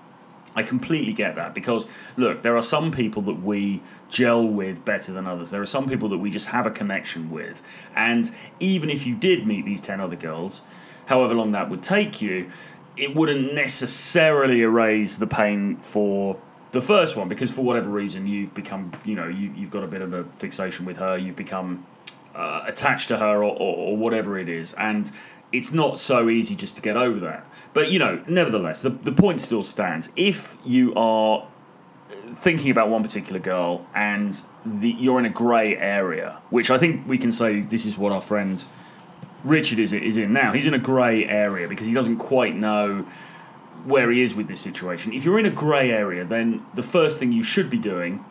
I 0.55 0.63
completely 0.63 1.11
get 1.11 1.35
that 1.35 1.53
because 1.53 1.85
look, 2.15 2.41
there 2.41 2.55
are 2.55 2.63
some 2.63 2.91
people 2.91 3.21
that 3.23 3.41
we 3.41 3.83
gel 4.09 4.47
with 4.47 4.85
better 4.85 5.11
than 5.11 5.27
others. 5.27 5.51
There 5.51 5.61
are 5.61 5.65
some 5.65 5.87
people 5.87 6.07
that 6.09 6.17
we 6.17 6.29
just 6.29 6.47
have 6.47 6.65
a 6.65 6.71
connection 6.71 7.29
with. 7.29 7.61
And 7.93 8.31
even 8.61 8.89
if 8.89 9.05
you 9.05 9.15
did 9.15 9.45
meet 9.45 9.65
these 9.65 9.81
10 9.81 9.99
other 9.99 10.15
girls, 10.15 10.61
however 11.07 11.33
long 11.33 11.51
that 11.51 11.69
would 11.69 11.83
take 11.83 12.21
you, 12.21 12.49
it 12.97 13.15
wouldn't 13.15 13.53
necessarily 13.53 14.61
erase 14.61 15.15
the 15.15 15.27
pain 15.27 15.77
for 15.77 16.37
the 16.71 16.81
first 16.81 17.15
one 17.15 17.29
because 17.29 17.51
for 17.51 17.61
whatever 17.61 17.89
reason 17.89 18.27
you've 18.27 18.53
become, 18.53 18.91
you 19.05 19.15
know, 19.15 19.27
you, 19.27 19.51
you've 19.55 19.71
got 19.71 19.83
a 19.83 19.87
bit 19.87 20.01
of 20.01 20.13
a 20.13 20.23
fixation 20.37 20.85
with 20.85 20.97
her, 20.97 21.17
you've 21.17 21.35
become 21.35 21.85
uh, 22.35 22.63
attached 22.67 23.07
to 23.07 23.17
her 23.17 23.43
or, 23.43 23.53
or, 23.53 23.77
or 23.77 23.97
whatever 23.97 24.37
it 24.37 24.49
is. 24.49 24.73
And 24.73 25.11
it's 25.51 25.71
not 25.71 25.99
so 25.99 26.29
easy 26.29 26.55
just 26.55 26.75
to 26.75 26.81
get 26.81 26.97
over 26.97 27.19
that. 27.21 27.45
But 27.73 27.91
you 27.91 27.99
know, 27.99 28.23
nevertheless, 28.27 28.81
the, 28.81 28.89
the 28.89 29.11
point 29.11 29.41
still 29.41 29.63
stands. 29.63 30.11
If 30.15 30.57
you 30.65 30.93
are 30.95 31.47
thinking 32.31 32.71
about 32.71 32.89
one 32.89 33.03
particular 33.03 33.39
girl 33.39 33.85
and 33.93 34.41
the, 34.65 34.89
you're 34.89 35.19
in 35.19 35.25
a 35.25 35.29
grey 35.29 35.77
area, 35.77 36.41
which 36.49 36.69
I 36.69 36.77
think 36.77 37.07
we 37.07 37.17
can 37.17 37.31
say 37.31 37.61
this 37.61 37.85
is 37.85 37.97
what 37.97 38.11
our 38.11 38.21
friend 38.21 38.63
Richard 39.45 39.79
is 39.79 39.93
is 39.93 40.17
in 40.17 40.33
now. 40.33 40.51
He's 40.51 40.65
in 40.65 40.73
a 40.73 40.79
grey 40.79 41.25
area 41.25 41.67
because 41.67 41.87
he 41.87 41.93
doesn't 41.93 42.17
quite 42.17 42.55
know 42.55 43.05
where 43.85 44.11
he 44.11 44.21
is 44.21 44.33
with 44.33 44.47
this 44.47 44.59
situation. 44.59 45.13
If 45.13 45.23
you're 45.23 45.37
in 45.37 45.45
a 45.45 45.51
grey 45.51 45.91
area, 45.91 46.25
then 46.25 46.65
the 46.73 46.83
first 46.83 47.19
thing 47.19 47.31
you 47.31 47.43
should 47.43 47.69
be 47.69 47.77
doing 47.77 48.25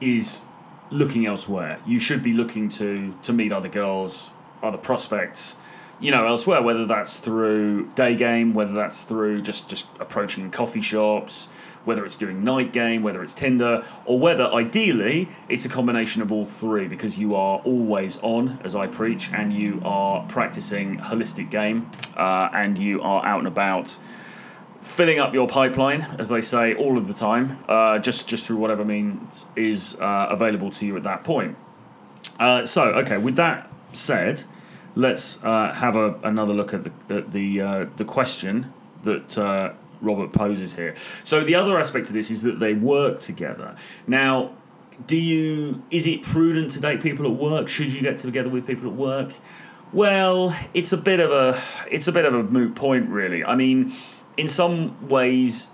is 0.00 0.42
looking 0.90 1.26
elsewhere. 1.26 1.80
You 1.84 1.98
should 1.98 2.22
be 2.22 2.32
looking 2.32 2.68
to 2.70 3.14
to 3.22 3.32
meet 3.32 3.52
other 3.52 3.68
girls, 3.68 4.30
other 4.62 4.78
prospects, 4.78 5.56
you 5.98 6.12
know, 6.12 6.26
elsewhere. 6.26 6.62
Whether 6.62 6.86
that's 6.86 7.16
through 7.16 7.90
day 7.96 8.14
game, 8.14 8.54
whether 8.54 8.72
that's 8.72 9.02
through 9.02 9.42
just 9.42 9.68
just 9.68 9.88
approaching 9.98 10.52
coffee 10.52 10.82
shops, 10.82 11.48
whether 11.84 12.04
it's 12.04 12.16
doing 12.16 12.44
night 12.44 12.72
game, 12.72 13.02
whether 13.02 13.22
it's 13.22 13.34
Tinder, 13.34 13.84
or 14.04 14.18
whether 14.18 14.44
ideally 14.44 15.28
it's 15.48 15.64
a 15.64 15.68
combination 15.68 16.22
of 16.22 16.30
all 16.30 16.46
three 16.46 16.86
because 16.86 17.18
you 17.18 17.34
are 17.34 17.58
always 17.60 18.18
on, 18.18 18.58
as 18.62 18.74
I 18.76 18.86
preach, 18.86 19.30
and 19.32 19.52
you 19.52 19.80
are 19.84 20.26
practicing 20.28 20.98
holistic 20.98 21.50
game 21.50 21.90
uh, 22.16 22.50
and 22.52 22.78
you 22.78 23.00
are 23.02 23.24
out 23.24 23.38
and 23.38 23.48
about 23.48 23.98
filling 24.80 25.18
up 25.18 25.34
your 25.34 25.46
pipeline, 25.46 26.02
as 26.18 26.28
they 26.28 26.40
say, 26.40 26.74
all 26.74 26.96
of 26.96 27.06
the 27.06 27.14
time, 27.14 27.58
uh, 27.68 27.98
just, 27.98 28.26
just 28.26 28.46
through 28.46 28.56
whatever 28.56 28.84
means 28.84 29.46
is 29.54 29.98
uh, 30.00 30.26
available 30.30 30.70
to 30.70 30.86
you 30.86 30.96
at 30.96 31.02
that 31.02 31.22
point. 31.22 31.56
Uh, 32.38 32.64
so, 32.64 32.84
okay, 32.94 33.18
with 33.18 33.36
that 33.36 33.70
said, 33.92 34.42
let's 34.94 35.42
uh, 35.44 35.72
have 35.74 35.96
a, 35.96 36.14
another 36.22 36.54
look 36.54 36.72
at 36.72 36.84
the, 36.84 37.14
at 37.14 37.30
the, 37.32 37.60
uh, 37.60 37.86
the 37.96 38.04
question 38.04 38.72
that 39.04 39.36
Robert 40.00 40.32
poses 40.32 40.74
here. 40.76 40.94
So 41.24 41.42
the 41.42 41.54
other 41.54 41.78
aspect 41.78 42.08
of 42.08 42.14
this 42.14 42.30
is 42.30 42.42
that 42.42 42.58
they 42.58 42.74
work 42.74 43.20
together. 43.20 43.76
Now, 44.06 44.52
do 45.06 45.16
you 45.16 45.82
is 45.90 46.06
it 46.06 46.22
prudent 46.22 46.72
to 46.72 46.80
date 46.80 47.02
people 47.02 47.26
at 47.26 47.32
work? 47.32 47.68
Should 47.68 47.92
you 47.92 48.02
get 48.02 48.18
together 48.18 48.48
with 48.48 48.66
people 48.66 48.88
at 48.88 48.96
work? 48.96 49.32
Well, 49.92 50.56
it's 50.72 50.92
a 50.92 50.96
bit 50.96 51.20
of 51.20 51.30
a 51.30 51.60
it's 51.90 52.08
a 52.08 52.12
bit 52.12 52.24
of 52.24 52.34
a 52.34 52.42
moot 52.42 52.74
point, 52.74 53.08
really. 53.08 53.44
I 53.44 53.56
mean, 53.56 53.92
in 54.36 54.48
some 54.48 55.08
ways, 55.08 55.68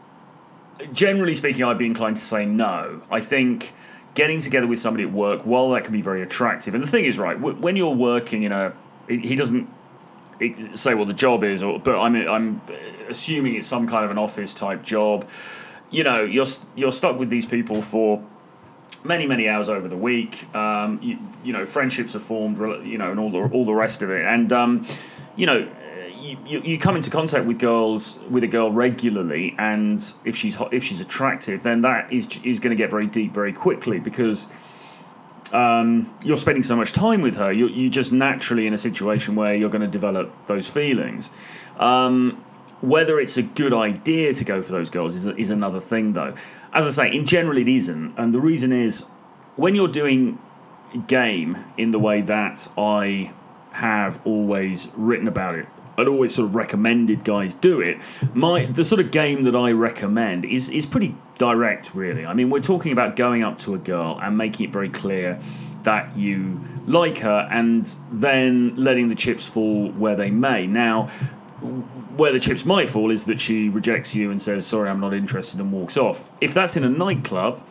generally 0.92 1.35
speaking, 1.35 1.64
I'd 1.64 1.78
be 1.78 1.87
inclined 1.87 2.16
to 2.16 2.23
say 2.23 2.47
no. 2.47 3.02
I 3.11 3.21
think 3.21 3.73
getting 4.14 4.40
together 4.40 4.66
with 4.66 4.80
somebody 4.80 5.04
at 5.04 5.12
work, 5.12 5.42
while 5.42 5.71
that 5.71 5.85
can 5.85 5.92
be 5.92 6.00
very 6.00 6.23
attractive, 6.23 6.75
and 6.75 6.83
the 6.83 6.88
thing 6.88 7.04
is, 7.04 7.18
right, 7.18 7.38
when 7.38 7.76
you're 7.76 7.95
working 7.95 8.45
in 8.45 8.52
a, 8.52 8.73
he 9.09 9.37
doesn't 9.37 9.68
say 10.75 10.95
what 10.95 11.09
the 11.09 11.14
job 11.14 11.45
is, 11.45 11.62
or 11.62 11.78
but 11.78 11.99
I'm 11.99 12.16
I'm 12.16 12.61
assuming 13.09 13.55
it's 13.55 13.66
some 13.66 13.87
kind 13.87 14.05
of 14.05 14.11
an 14.11 14.19
office 14.19 14.52
type 14.55 14.83
job. 14.83 15.28
You 15.90 16.05
know, 16.05 16.23
you're 16.23 16.47
you're 16.75 16.93
stuck 16.93 17.19
with 17.19 17.31
these 17.31 17.47
people 17.47 17.83
for 17.83 18.23
many 19.05 19.26
many 19.26 19.49
hours 19.49 19.69
over 19.69 19.88
the 19.88 19.97
week. 19.97 20.55
Um, 20.55 21.00
you, 21.02 21.19
you 21.45 21.52
know, 21.52 21.64
friendships 21.64 22.14
are 22.16 22.21
formed, 22.21 22.59
you 22.87 22.99
know, 22.99 23.11
and 23.11 23.21
all 23.21 23.31
the 23.31 23.43
all 23.52 23.64
the 23.64 23.75
rest 23.75 24.02
of 24.02 24.11
it. 24.11 24.25
And 24.25 24.52
um, 24.52 24.87
you 25.37 25.47
know, 25.47 25.69
you, 26.19 26.61
you 26.62 26.78
come 26.78 26.97
into 26.97 27.11
contact 27.11 27.47
with 27.47 27.59
girls 27.59 28.19
with 28.28 28.45
a 28.45 28.49
girl 28.49 28.71
regularly, 28.71 29.55
and 29.59 30.12
if 30.25 30.37
she's 30.37 30.55
hot, 30.55 30.75
if 30.75 30.83
she's 30.83 31.00
attractive, 31.00 31.62
then 31.62 31.83
that 31.83 32.12
is 32.12 32.40
is 32.45 32.61
going 32.61 32.71
to 32.71 32.76
get 32.76 32.90
very 32.90 33.07
deep 33.07 33.33
very 33.33 33.52
quickly 33.52 33.99
because. 33.99 34.47
Um, 35.56 36.14
you're 36.22 36.36
spending 36.36 36.62
so 36.62 36.76
much 36.76 36.92
time 36.92 37.22
with 37.22 37.36
her, 37.36 37.50
you're, 37.50 37.70
you're 37.70 37.90
just 37.90 38.12
naturally 38.12 38.66
in 38.66 38.75
a 38.75 38.78
situation 38.78 39.36
where 39.36 39.54
you're 39.54 39.70
going 39.70 39.80
to 39.80 39.88
develop 39.88 40.30
those 40.48 40.68
feelings. 40.68 41.30
Um, 41.78 42.44
whether 42.82 43.18
it's 43.18 43.38
a 43.38 43.42
good 43.42 43.72
idea 43.72 44.34
to 44.34 44.44
go 44.44 44.60
for 44.60 44.72
those 44.72 44.90
girls 44.90 45.16
is, 45.16 45.26
is 45.26 45.48
another 45.48 45.80
thing, 45.80 46.12
though. 46.12 46.34
As 46.75 46.86
I 46.86 46.90
say, 46.90 47.16
in 47.16 47.25
general, 47.25 47.56
it 47.56 47.68
isn't. 47.68 48.18
And 48.18 48.34
the 48.34 48.40
reason 48.40 48.70
is 48.70 49.06
when 49.56 49.75
you're 49.75 49.88
doing 49.88 50.38
game 51.06 51.64
in 51.78 51.90
the 51.90 51.98
way 51.98 52.20
that 52.20 52.68
I 52.76 53.32
have 53.72 54.20
always 54.26 54.88
written 54.94 55.26
about 55.26 55.54
it 55.54 55.68
I'd 55.98 56.08
always 56.08 56.34
sort 56.34 56.48
of 56.48 56.54
recommended 56.54 57.24
guys 57.24 57.54
do 57.54 57.80
it. 57.80 57.98
My 58.34 58.66
the 58.66 58.84
sort 58.84 59.00
of 59.00 59.10
game 59.10 59.44
that 59.44 59.56
I 59.56 59.72
recommend 59.72 60.44
is 60.44 60.68
is 60.68 60.86
pretty 60.86 61.14
direct, 61.38 61.94
really. 61.94 62.26
I 62.26 62.34
mean, 62.34 62.50
we're 62.50 62.60
talking 62.60 62.92
about 62.92 63.16
going 63.16 63.42
up 63.42 63.58
to 63.58 63.74
a 63.74 63.78
girl 63.78 64.18
and 64.22 64.36
making 64.36 64.68
it 64.68 64.72
very 64.72 64.88
clear 64.88 65.38
that 65.82 66.16
you 66.16 66.60
like 66.86 67.18
her, 67.18 67.48
and 67.50 67.96
then 68.10 68.74
letting 68.76 69.08
the 69.08 69.14
chips 69.14 69.48
fall 69.48 69.90
where 69.92 70.16
they 70.16 70.30
may. 70.30 70.66
Now, 70.66 71.06
where 72.16 72.32
the 72.32 72.40
chips 72.40 72.64
might 72.64 72.90
fall 72.90 73.10
is 73.10 73.24
that 73.24 73.40
she 73.40 73.68
rejects 73.68 74.14
you 74.14 74.30
and 74.30 74.40
says, 74.40 74.66
"Sorry, 74.66 74.88
I'm 74.90 75.00
not 75.00 75.14
interested," 75.14 75.60
and 75.60 75.72
walks 75.72 75.96
off. 75.96 76.30
If 76.40 76.52
that's 76.54 76.76
in 76.76 76.84
a 76.84 76.88
nightclub 76.88 77.62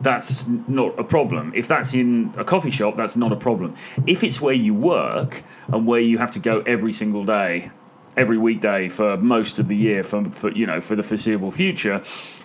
that's 0.00 0.46
not 0.46 0.98
a 0.98 1.04
problem. 1.04 1.52
If 1.54 1.68
that's 1.68 1.94
in 1.94 2.32
a 2.36 2.44
coffee 2.44 2.70
shop, 2.70 2.96
that's 2.96 3.16
not 3.16 3.32
a 3.32 3.36
problem. 3.36 3.74
If 4.06 4.22
it's 4.22 4.40
where 4.40 4.54
you 4.54 4.74
work 4.74 5.42
and 5.68 5.86
where 5.86 6.00
you 6.00 6.18
have 6.18 6.30
to 6.32 6.38
go 6.38 6.60
every 6.60 6.92
single 6.92 7.24
day, 7.24 7.70
every 8.16 8.38
weekday 8.38 8.88
for 8.88 9.16
most 9.16 9.58
of 9.58 9.68
the 9.68 9.76
year, 9.76 10.02
for, 10.02 10.24
for 10.30 10.52
you 10.52 10.66
know 10.66 10.80
for 10.80 10.94
the 10.96 11.02
foreseeable 11.02 11.50
future, 11.50 12.02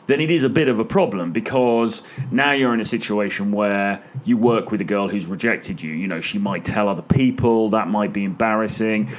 then 0.07 0.19
it 0.19 0.31
is 0.31 0.43
a 0.43 0.49
bit 0.49 0.67
of 0.67 0.79
a 0.79 0.85
problem 0.85 1.31
because 1.31 2.03
now 2.31 2.51
you're 2.51 2.73
in 2.73 2.81
a 2.81 2.85
situation 2.85 3.51
where 3.51 4.03
you 4.25 4.37
work 4.37 4.71
with 4.71 4.81
a 4.81 4.85
girl 4.85 5.07
who's 5.07 5.25
rejected 5.25 5.81
you. 5.81 5.91
You 5.91 6.07
know, 6.07 6.21
she 6.21 6.39
might 6.39 6.65
tell 6.65 6.89
other 6.89 7.01
people, 7.01 7.69
that 7.69 7.87
might 7.87 8.13
be 8.13 8.23
embarrassing. 8.23 9.09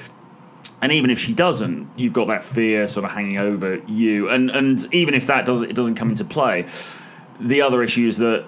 And 0.82 0.92
even 0.92 1.08
if 1.08 1.18
she 1.18 1.32
doesn't, 1.32 1.88
you've 1.96 2.12
got 2.12 2.26
that 2.26 2.42
fear 2.42 2.86
sort 2.86 3.06
of 3.06 3.12
hanging 3.12 3.38
over 3.38 3.76
you. 3.86 4.28
And 4.28 4.50
and 4.50 4.84
even 4.92 5.14
if 5.14 5.26
that 5.28 5.46
doesn't 5.46 5.70
it 5.70 5.74
doesn't 5.76 5.94
come 5.94 6.10
into 6.10 6.24
play, 6.24 6.66
the 7.40 7.62
other 7.62 7.82
issue 7.82 8.06
is 8.06 8.18
that 8.18 8.46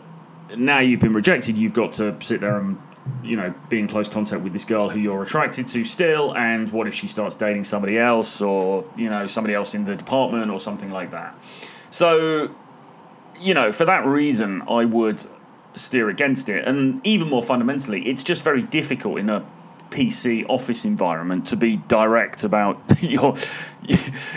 now 0.57 0.79
you've 0.79 1.01
been 1.01 1.13
rejected, 1.13 1.57
you've 1.57 1.73
got 1.73 1.93
to 1.93 2.17
sit 2.21 2.41
there 2.41 2.59
and 2.59 2.79
you 3.23 3.37
know 3.37 3.55
be 3.69 3.79
in 3.79 3.87
close 3.87 4.09
contact 4.09 4.43
with 4.43 4.53
this 4.53 4.65
girl 4.65 4.91
who 4.91 4.99
you're 4.99 5.23
attracted 5.23 5.69
to 5.69 5.85
still. 5.85 6.35
And 6.37 6.71
what 6.73 6.87
if 6.87 6.95
she 6.95 7.07
starts 7.07 7.35
dating 7.35 7.65
somebody 7.65 7.99
else, 7.99 8.41
or 8.41 8.85
you 8.97 9.11
know 9.11 9.27
somebody 9.27 9.55
else 9.55 9.75
in 9.75 9.85
the 9.85 9.97
department, 9.97 10.51
or 10.51 10.61
something 10.61 10.91
like 10.91 11.11
that? 11.11 11.35
So, 11.91 12.55
you 13.41 13.55
know, 13.55 13.73
for 13.73 13.85
that 13.85 14.05
reason, 14.07 14.63
I 14.69 14.85
would 14.85 15.23
steer 15.75 16.09
against 16.09 16.49
it. 16.49 16.67
And 16.67 17.07
even 17.07 17.29
more 17.29 17.43
fundamentally, 17.43 18.07
it's 18.07 18.25
just 18.25 18.43
very 18.43 18.63
difficult 18.63 19.19
in 19.19 19.31
a 19.31 19.45
PC 19.97 20.45
office 20.51 20.85
environment 20.85 21.47
to 21.47 21.57
be 21.57 21.77
direct 21.89 22.45
about 22.45 22.79
your 23.03 23.35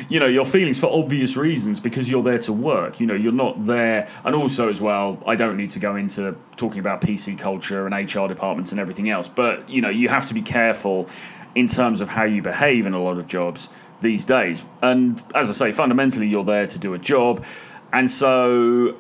you 0.08 0.18
know 0.18 0.26
your 0.28 0.46
feelings 0.46 0.80
for 0.80 0.88
obvious 0.88 1.36
reasons 1.36 1.82
because 1.82 2.10
you're 2.10 2.24
there 2.24 2.40
to 2.40 2.54
work. 2.54 3.02
You 3.02 3.08
know 3.08 3.14
you're 3.14 3.34
not 3.34 3.66
there. 3.66 4.08
And 4.24 4.34
also 4.36 4.70
as 4.70 4.80
well 4.80 5.22
I 5.28 5.36
don't 5.36 5.58
need 5.58 5.72
to 5.72 5.80
go 5.80 5.98
into 5.98 6.38
talking 6.56 6.80
about 6.80 7.02
PC 7.02 7.38
culture 7.38 7.86
and 7.86 7.94
HR 7.94 8.28
departments 8.28 8.72
and 8.72 8.80
everything 8.80 9.10
else 9.10 9.28
but 9.28 9.70
you 9.70 9.82
know 9.82 9.90
you 9.90 10.08
have 10.08 10.26
to 10.28 10.34
be 10.34 10.42
careful 10.42 11.10
in 11.56 11.68
terms 11.68 12.00
of 12.00 12.08
how 12.08 12.24
you 12.24 12.42
behave 12.42 12.86
in 12.86 12.94
a 12.94 13.02
lot 13.02 13.18
of 13.18 13.28
jobs 13.28 13.70
these 14.02 14.24
days. 14.24 14.64
And 14.82 15.22
as 15.36 15.50
I 15.50 15.54
say 15.54 15.72
fundamentally 15.74 16.28
you're 16.28 16.46
there 16.46 16.68
to 16.68 16.80
do 16.80 16.94
a 16.94 17.00
job. 17.00 17.44
And 17.92 18.10
so 18.10 18.96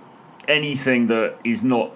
anything 0.49 1.05
that 1.07 1.37
is 1.45 1.61
not 1.61 1.93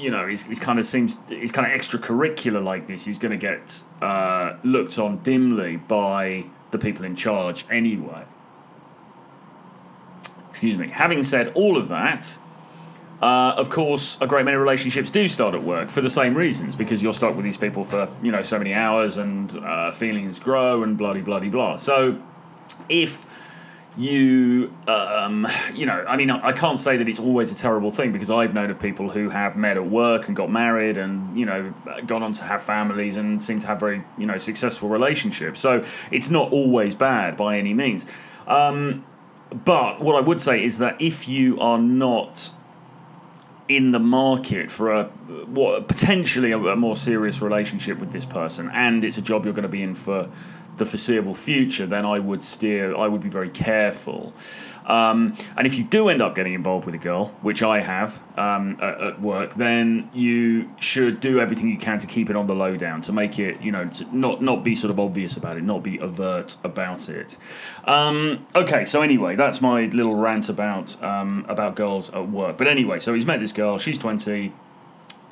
you 0.00 0.10
know, 0.10 0.26
he's, 0.26 0.44
he's 0.44 0.58
kind 0.58 0.78
of 0.78 0.86
seems 0.86 1.18
he's 1.28 1.52
kind 1.52 1.70
of 1.70 1.78
extracurricular 1.78 2.62
like 2.62 2.86
this. 2.86 3.04
He's 3.04 3.18
going 3.18 3.38
to 3.38 3.38
get 3.38 3.82
uh, 4.00 4.56
looked 4.64 4.98
on 4.98 5.18
dimly 5.18 5.76
by 5.76 6.44
the 6.70 6.78
people 6.78 7.04
in 7.04 7.14
charge 7.14 7.66
anyway. 7.70 8.24
Excuse 10.48 10.76
me. 10.76 10.88
Having 10.88 11.22
said 11.24 11.52
all 11.54 11.76
of 11.76 11.88
that, 11.88 12.38
uh, 13.22 13.54
of 13.56 13.68
course, 13.68 14.18
a 14.20 14.26
great 14.26 14.44
many 14.44 14.56
relationships 14.56 15.10
do 15.10 15.28
start 15.28 15.54
at 15.54 15.62
work 15.62 15.90
for 15.90 16.00
the 16.00 16.10
same 16.10 16.34
reasons 16.34 16.74
because 16.74 17.02
you're 17.02 17.12
stuck 17.12 17.36
with 17.36 17.44
these 17.44 17.58
people 17.58 17.84
for 17.84 18.08
you 18.22 18.32
know 18.32 18.42
so 18.42 18.58
many 18.58 18.72
hours 18.72 19.18
and 19.18 19.56
uh, 19.58 19.90
feelings 19.90 20.38
grow 20.38 20.82
and 20.82 20.96
bloody 20.96 21.20
bloody 21.20 21.50
blah. 21.50 21.76
So, 21.76 22.20
if 22.88 23.26
you 23.98 24.72
um, 24.86 25.46
you 25.74 25.84
know 25.84 26.04
i 26.06 26.16
mean 26.16 26.30
i 26.30 26.52
can't 26.52 26.78
say 26.78 26.96
that 26.96 27.08
it's 27.08 27.18
always 27.18 27.52
a 27.52 27.56
terrible 27.56 27.90
thing 27.90 28.12
because 28.12 28.30
i've 28.30 28.54
known 28.54 28.70
of 28.70 28.80
people 28.80 29.10
who 29.10 29.28
have 29.28 29.56
met 29.56 29.76
at 29.76 29.84
work 29.84 30.28
and 30.28 30.36
got 30.36 30.50
married 30.50 30.96
and 30.96 31.36
you 31.36 31.44
know 31.44 31.74
gone 32.06 32.22
on 32.22 32.32
to 32.32 32.44
have 32.44 32.62
families 32.62 33.16
and 33.16 33.42
seem 33.42 33.58
to 33.60 33.66
have 33.66 33.80
very 33.80 34.04
you 34.18 34.26
know 34.26 34.38
successful 34.38 34.88
relationships. 34.88 35.60
So 35.60 35.84
it's 36.10 36.30
not 36.30 36.52
always 36.52 36.94
bad 36.94 37.36
by 37.36 37.58
any 37.58 37.74
means. 37.74 38.06
Um, 38.46 39.04
but 39.52 40.00
what 40.00 40.14
i 40.14 40.20
would 40.20 40.40
say 40.40 40.62
is 40.62 40.78
that 40.78 41.00
if 41.00 41.28
you 41.28 41.58
are 41.58 41.78
not 41.78 42.50
in 43.68 43.90
the 43.90 43.98
market 43.98 44.70
for 44.70 44.92
a 44.92 45.04
what 45.04 45.88
potentially 45.88 46.52
a, 46.52 46.58
a 46.58 46.76
more 46.76 46.96
serious 46.96 47.42
relationship 47.42 47.98
with 47.98 48.12
this 48.12 48.24
person 48.24 48.70
and 48.72 49.04
it's 49.04 49.18
a 49.18 49.22
job 49.22 49.44
you're 49.44 49.54
going 49.54 49.64
to 49.64 49.68
be 49.68 49.82
in 49.82 49.94
for 49.94 50.30
the 50.76 50.86
foreseeable 50.86 51.34
future, 51.34 51.86
then 51.86 52.04
I 52.06 52.18
would 52.18 52.42
steer. 52.42 52.96
I 52.96 53.06
would 53.06 53.20
be 53.20 53.28
very 53.28 53.50
careful. 53.50 54.32
Um, 54.86 55.36
and 55.56 55.66
if 55.66 55.76
you 55.76 55.84
do 55.84 56.08
end 56.08 56.20
up 56.20 56.34
getting 56.34 56.54
involved 56.54 56.86
with 56.86 56.94
a 56.94 56.98
girl, 56.98 57.26
which 57.42 57.62
I 57.62 57.80
have 57.80 58.22
um, 58.36 58.78
at, 58.80 59.00
at, 59.00 59.20
work, 59.20 59.54
then 59.54 60.10
you 60.12 60.70
should 60.78 61.20
do 61.20 61.38
everything 61.38 61.68
you 61.68 61.78
can 61.78 61.98
to 61.98 62.06
keep 62.06 62.28
it 62.30 62.34
on 62.34 62.46
the 62.46 62.54
lowdown, 62.54 63.02
to 63.02 63.12
make 63.12 63.38
it, 63.38 63.60
you 63.60 63.70
know, 63.70 63.88
not 64.10 64.42
not 64.42 64.64
be 64.64 64.74
sort 64.74 64.90
of 64.90 64.98
obvious 64.98 65.36
about 65.36 65.56
it, 65.56 65.62
not 65.62 65.82
be 65.82 66.00
overt 66.00 66.56
about 66.64 67.08
it. 67.08 67.36
Um, 67.84 68.46
okay, 68.54 68.84
so 68.84 69.02
anyway, 69.02 69.36
that's 69.36 69.60
my 69.60 69.84
little 69.86 70.16
rant 70.16 70.48
about 70.48 71.00
um, 71.02 71.44
about 71.48 71.76
girls 71.76 72.12
at 72.12 72.28
work. 72.28 72.58
But 72.58 72.66
anyway, 72.66 73.00
so 73.00 73.14
he's 73.14 73.26
met 73.26 73.40
this 73.40 73.52
girl. 73.52 73.78
She's 73.78 73.98
twenty. 73.98 74.52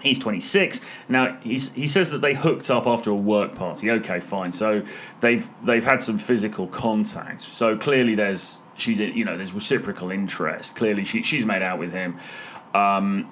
He's 0.02 0.18
26 0.18 0.80
now. 1.08 1.38
He's, 1.42 1.72
he 1.72 1.86
says 1.86 2.10
that 2.10 2.20
they 2.20 2.34
hooked 2.34 2.70
up 2.70 2.86
after 2.86 3.10
a 3.10 3.16
work 3.16 3.54
party. 3.54 3.90
Okay, 3.90 4.20
fine. 4.20 4.52
So 4.52 4.84
they've 5.20 5.48
they've 5.64 5.84
had 5.84 6.00
some 6.02 6.18
physical 6.18 6.68
contact. 6.68 7.40
So 7.40 7.76
clearly 7.76 8.14
there's 8.14 8.58
she's 8.76 9.00
you 9.00 9.24
know 9.24 9.36
there's 9.36 9.52
reciprocal 9.52 10.10
interest. 10.10 10.76
Clearly 10.76 11.04
she 11.04 11.22
she's 11.22 11.44
made 11.44 11.62
out 11.62 11.78
with 11.78 11.92
him. 11.92 12.16
Um, 12.74 13.28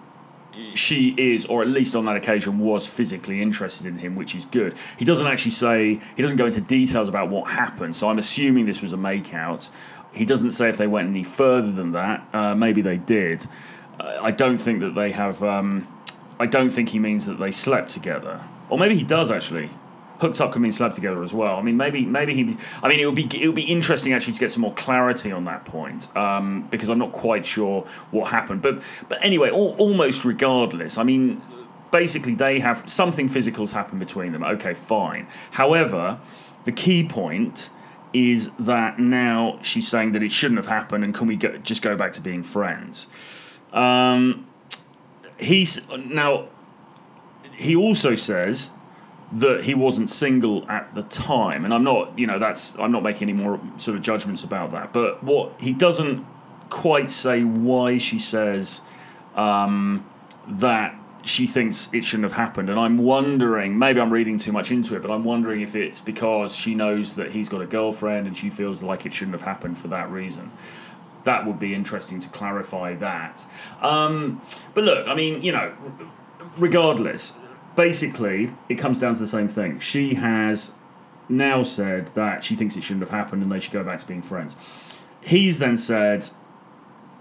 she 0.75 1.15
is, 1.19 1.47
or 1.47 1.63
at 1.63 1.69
least 1.69 1.95
on 1.95 2.07
that 2.07 2.17
occasion, 2.17 2.59
was 2.59 2.87
physically 2.87 3.43
interested 3.43 3.87
in 3.87 3.99
him, 3.99 4.17
which 4.17 4.35
is 4.35 4.47
good. 4.47 4.75
He 4.99 5.05
doesn't 5.05 5.27
actually 5.27 5.51
say 5.51 6.01
he 6.17 6.23
doesn't 6.23 6.39
go 6.39 6.47
into 6.47 6.61
details 6.61 7.09
about 7.09 7.31
what 7.31 7.51
happened. 7.51 7.95
So 7.95 8.09
I'm 8.09 8.19
assuming 8.19 8.67
this 8.67 8.83
was 8.83 8.93
a 8.93 8.97
makeout. 8.97 9.71
He 10.13 10.25
doesn't 10.25 10.53
say 10.53 10.69
if 10.69 10.79
they 10.79 10.87
went 10.87 11.09
any 11.09 11.23
further 11.23 11.71
than 11.71 11.93
that. 11.93 12.27
Uh, 12.33 12.55
maybe 12.55 12.81
they 12.81 12.97
did. 12.97 13.47
Uh, 14.01 14.19
I 14.21 14.31
don't 14.31 14.59
think 14.59 14.81
that 14.81 14.95
they 14.95 15.13
have. 15.13 15.43
Um, 15.43 15.87
I 16.39 16.47
don't 16.47 16.71
think 16.71 16.91
he 16.91 16.99
means 16.99 17.27
that 17.27 17.39
they 17.39 17.51
slept 17.51 17.91
together, 17.91 18.43
or 18.69 18.79
maybe 18.79 18.97
he 18.97 19.05
does 19.05 19.31
actually. 19.31 19.71
Hooked 20.19 20.41
up 20.41 20.53
can 20.53 20.63
mean 20.63 20.73
slept 20.73 20.95
together 20.95 21.23
as 21.23 21.35
well. 21.35 21.57
I 21.57 21.63
mean, 21.63 21.77
maybe 21.77 22.07
maybe 22.07 22.33
he. 22.33 22.57
I 22.83 22.89
mean, 22.89 23.01
it 23.01 23.05
would 23.05 23.15
be 23.15 23.29
it 23.39 23.47
would 23.47 23.55
be 23.55 23.65
interesting 23.65 24.15
actually 24.15 24.33
to 24.33 24.41
get 24.41 24.51
some 24.51 24.63
more 24.63 24.73
clarity 24.73 25.31
on 25.31 25.45
that 25.45 25.67
point 25.67 26.15
um, 26.17 26.67
because 26.71 26.89
I'm 26.89 26.99
not 26.99 27.13
quite 27.13 27.45
sure 27.45 27.83
what 28.13 28.31
happened. 28.31 28.63
But 28.63 28.83
but 29.11 29.23
anyway, 29.23 29.51
all, 29.51 29.77
almost 29.77 30.25
regardless. 30.25 30.97
I 30.97 31.03
mean, 31.03 31.43
basically 31.91 32.35
they 32.35 32.61
have 32.61 32.89
something 32.91 33.29
physical's 33.29 33.73
happened 33.73 34.01
between 34.01 34.33
them. 34.33 34.43
Okay, 34.43 34.73
fine. 34.73 35.27
However, 35.51 36.19
the 36.65 36.73
key 36.73 37.07
point 37.07 37.69
is 38.13 38.51
that 38.59 38.99
now 38.99 39.59
she's 39.63 39.87
saying 39.87 40.13
that 40.13 40.23
it 40.23 40.33
shouldn't 40.33 40.57
have 40.57 40.67
happened, 40.67 41.05
and 41.05 41.15
can 41.15 41.27
we 41.27 41.37
go, 41.37 41.59
just 41.59 41.83
go 41.83 41.97
back 41.97 42.13
to 42.13 42.21
being 42.21 42.43
friends? 42.43 43.09
Um, 43.73 44.47
he's 45.39 45.89
now. 45.91 46.49
He 47.53 47.75
also 47.75 48.15
says 48.15 48.71
that 49.33 49.65
he 49.65 49.75
wasn't 49.75 50.11
single 50.11 50.69
at 50.71 50.95
the 50.95 51.03
time, 51.03 51.65
and 51.65 51.73
I'm 51.73 51.85
not. 51.85 52.19
You 52.19 52.27
know, 52.27 52.39
that's 52.39 52.79
I'm 52.79 52.93
not 52.93 53.03
making 53.03 53.29
any 53.29 53.41
more 53.41 53.61
sort 53.79 53.97
of 53.97 54.03
judgments 54.03 54.45
about 54.45 54.73
that. 54.73 54.93
But 54.93 55.23
what 55.23 55.55
he 55.59 55.73
doesn't 55.73 56.25
quite 56.71 57.11
say 57.11 57.45
why 57.45 57.99
she 57.99 58.19
says 58.19 58.81
um, 59.35 60.05
that 60.49 60.99
she 61.27 61.47
thinks 61.47 61.93
it 61.93 62.05
shouldn't 62.05 62.25
have 62.25 62.33
happened. 62.33 62.71
And 62.71 62.79
I'm 62.79 62.99
wondering, 62.99 63.79
maybe 63.79 64.01
I'm 64.01 64.13
reading 64.13 64.39
too 64.39 64.53
much 64.53 64.71
into 64.71 64.95
it, 64.95 65.03
but 65.03 65.11
I'm 65.11 65.25
wondering 65.25 65.61
if 65.61 65.75
it's 65.75 66.01
because 66.01 66.55
she 66.55 66.75
knows 66.75 67.15
that 67.15 67.33
he's 67.33 67.49
got 67.49 67.61
a 67.61 67.67
girlfriend 67.67 68.27
and 68.27 68.37
she 68.37 68.49
feels 68.49 68.83
like 68.83 69.07
it 69.07 69.13
shouldn't 69.13 69.35
have 69.35 69.43
happened 69.43 69.77
for 69.77 69.89
that 69.89 70.11
reason. 70.11 70.53
That 71.27 71.45
would 71.45 71.59
be 71.59 71.75
interesting 71.75 72.21
to 72.21 72.29
clarify 72.29 72.95
that. 72.95 73.45
Um, 73.83 74.41
but 74.75 74.85
look, 74.85 75.07
I 75.09 75.15
mean, 75.15 75.43
you 75.43 75.51
know, 75.51 75.75
regardless, 76.57 77.35
basically, 77.75 78.53
it 78.69 78.77
comes 78.77 78.99
down 78.99 79.15
to 79.15 79.21
the 79.21 79.27
same 79.27 79.49
thing. 79.49 79.81
She 79.81 80.15
has 80.15 80.73
now 81.29 81.65
said 81.65 82.15
that 82.15 82.45
she 82.45 82.55
thinks 82.55 82.77
it 82.77 82.85
shouldn't 82.85 83.03
have 83.03 83.11
happened 83.11 83.43
and 83.43 83.51
they 83.51 83.59
should 83.59 83.73
go 83.73 83.83
back 83.83 83.99
to 83.99 84.07
being 84.07 84.23
friends. 84.23 84.57
He's 85.21 85.59
then 85.59 85.77
said, 85.77 86.31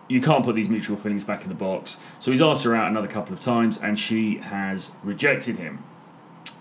you 0.08 0.22
can't 0.22 0.46
put 0.46 0.56
these 0.56 0.70
mutual 0.70 0.98
feelings 0.98 1.26
back 1.26 1.42
in 1.42 1.50
the 1.50 1.56
box. 1.56 1.98
So 2.20 2.30
he's 2.30 2.44
asked 2.44 2.64
her 2.64 2.76
out 2.76 2.88
another 2.88 3.08
couple 3.08 3.34
of 3.34 3.40
times 3.40 3.80
and 3.80 3.98
she 3.98 4.38
has 4.38 4.92
rejected 5.04 5.58
him. 5.58 5.84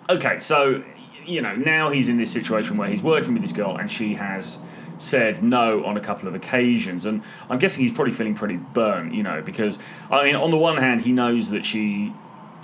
Okay, 0.08 0.38
so, 0.38 0.82
you 1.26 1.40
know, 1.40 1.54
now 1.54 1.90
he's 1.90 2.08
in 2.08 2.16
this 2.16 2.32
situation 2.32 2.76
where 2.76 2.88
he's 2.88 3.02
working 3.02 3.32
with 3.32 3.42
this 3.42 3.52
girl 3.52 3.76
and 3.76 3.90
she 3.90 4.14
has 4.14 4.58
said 4.98 5.42
no 5.42 5.84
on 5.84 5.96
a 5.96 6.00
couple 6.00 6.28
of 6.28 6.34
occasions. 6.34 7.06
And 7.06 7.22
I'm 7.48 7.58
guessing 7.58 7.82
he's 7.82 7.92
probably 7.92 8.12
feeling 8.12 8.34
pretty 8.34 8.56
burnt, 8.56 9.14
you 9.14 9.22
know, 9.22 9.42
because, 9.42 9.78
I 10.10 10.24
mean, 10.24 10.36
on 10.36 10.50
the 10.50 10.56
one 10.56 10.76
hand, 10.76 11.02
he 11.02 11.12
knows 11.12 11.50
that 11.50 11.64
she 11.64 12.12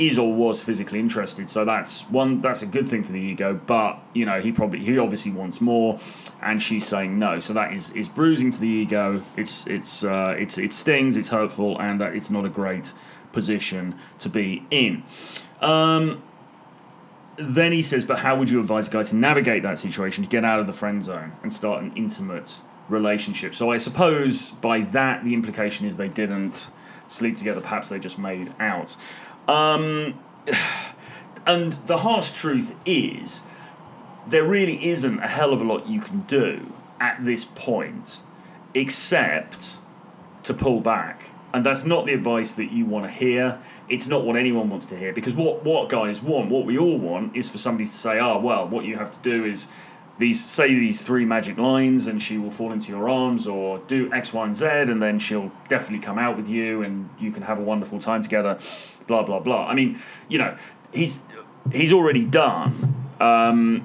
is 0.00 0.19
or 0.19 0.33
was 0.33 0.62
physically 0.62 0.99
interested. 0.99 1.50
So 1.50 1.64
that's 1.64 2.02
one 2.11 2.40
that's 2.40 2.62
a 2.62 2.67
good 2.67 2.88
thing 2.88 3.02
for 3.02 3.12
the 3.12 3.21
ego. 3.21 3.61
But 3.67 3.99
you 4.14 4.25
know 4.25 4.40
he 4.40 4.50
probably 4.50 4.81
he 4.81 4.99
obviously 4.99 5.31
wants 5.31 5.61
more, 5.61 5.99
and 6.40 6.61
she's 6.61 6.87
saying 6.87 7.19
no. 7.19 7.38
So 7.38 7.52
that 7.52 7.73
is 7.73 7.90
is 7.90 8.09
bruising 8.09 8.50
to 8.52 8.61
the 8.61 8.67
ego. 8.67 9.23
It's 9.37 9.67
it's 9.67 10.02
uh, 10.02 10.35
it's 10.38 10.57
it 10.59 10.73
stings. 10.73 11.17
It's 11.17 11.29
hurtful, 11.29 11.79
and 11.79 12.00
that 12.00 12.14
it's 12.14 12.31
not 12.31 12.45
a 12.45 12.49
great 12.49 12.93
position 13.33 13.95
to 14.21 14.29
be 14.29 14.67
in. 14.71 15.05
Um, 15.61 16.23
then 17.37 17.73
he 17.73 17.83
says, 17.83 18.05
but 18.05 18.21
how 18.21 18.37
would 18.37 18.51
you 18.51 18.61
advise 18.61 18.89
a 18.89 18.91
guy 18.91 19.03
to 19.03 19.17
navigate 19.17 19.63
that 19.63 19.79
situation 19.79 20.25
to 20.25 20.31
get 20.31 20.45
out 20.45 20.61
of 20.61 20.67
the 20.67 20.73
friend 20.73 21.05
zone 21.05 21.33
and 21.43 21.53
start 21.53 21.83
an 21.83 21.93
intimate 21.97 22.61
relationship? 22.89 23.55
So 23.55 23.71
I 23.71 23.79
suppose 23.79 24.51
by 24.51 24.81
that 24.81 25.25
the 25.25 25.35
implication 25.35 25.87
is 25.87 25.97
they 25.97 26.09
didn't 26.09 26.71
sleep 27.09 27.37
together. 27.39 27.61
Perhaps 27.61 27.89
they 27.89 27.99
just 27.99 28.19
made 28.19 28.53
out. 28.59 28.97
Um, 29.49 30.19
and 31.47 31.73
the 31.87 31.99
harsh 31.99 32.33
truth 32.33 32.75
is, 32.85 33.43
there 34.27 34.45
really 34.45 34.87
isn't 34.89 35.19
a 35.21 35.29
hell 35.29 35.53
of 35.53 35.61
a 35.61 35.65
lot 35.65 35.87
you 35.87 36.01
can 36.01 36.21
do 36.23 36.73
at 37.01 37.25
this 37.25 37.45
point 37.45 38.21
except 38.75 39.79
to 40.45 40.55
pull 40.55 40.81
back. 40.81 41.31
And 41.53 41.67
that's 41.67 41.85
not 41.85 42.07
the 42.07 42.13
advice 42.13 42.53
that 42.53 42.71
you 42.71 42.85
want 42.85 43.07
to 43.07 43.11
hear. 43.11 43.61
It's 43.90 44.06
not 44.06 44.25
what 44.25 44.37
anyone 44.37 44.70
wants 44.70 44.87
to 44.87 44.97
hear 44.97 45.12
because 45.12 45.35
what, 45.35 45.64
what 45.64 45.88
guys 45.88 46.23
want, 46.23 46.50
what 46.50 46.64
we 46.64 46.78
all 46.78 46.97
want, 46.97 47.37
is 47.37 47.49
for 47.49 47.59
somebody 47.59 47.87
to 47.87 47.92
say, 47.92 48.20
oh, 48.20 48.38
well, 48.38 48.68
what 48.68 48.85
you 48.85 48.97
have 48.97 49.11
to 49.11 49.28
do 49.28 49.44
is 49.44 49.68
these 50.18 50.42
say 50.44 50.68
these 50.68 51.02
three 51.02 51.25
magic 51.25 51.59
lines 51.59 52.06
and 52.06 52.23
she 52.23 52.38
will 52.38 52.50
fall 52.50 52.73
into 52.73 52.92
your 52.92 53.09
arms 53.09 53.47
or 53.47 53.78
do 53.88 54.12
X, 54.12 54.32
Y, 54.32 54.44
and 54.44 54.54
Z 54.54 54.66
and 54.66 55.02
then 55.02 55.18
she'll 55.18 55.50
definitely 55.68 56.04
come 56.04 56.18
out 56.18 56.37
with 56.37 56.49
you 56.49 56.82
and 56.82 57.09
you 57.18 57.32
can 57.32 57.42
have 57.42 57.59
a 57.59 57.62
wonderful 57.62 57.99
time 57.99 58.23
together 58.23 58.59
blah 59.11 59.25
blah 59.25 59.40
blah. 59.40 59.66
I 59.66 59.75
mean, 59.75 60.00
you 60.28 60.38
know, 60.38 60.56
he's 60.92 61.20
he's 61.72 61.92
already 61.92 62.24
done 62.24 62.72
um, 63.20 63.81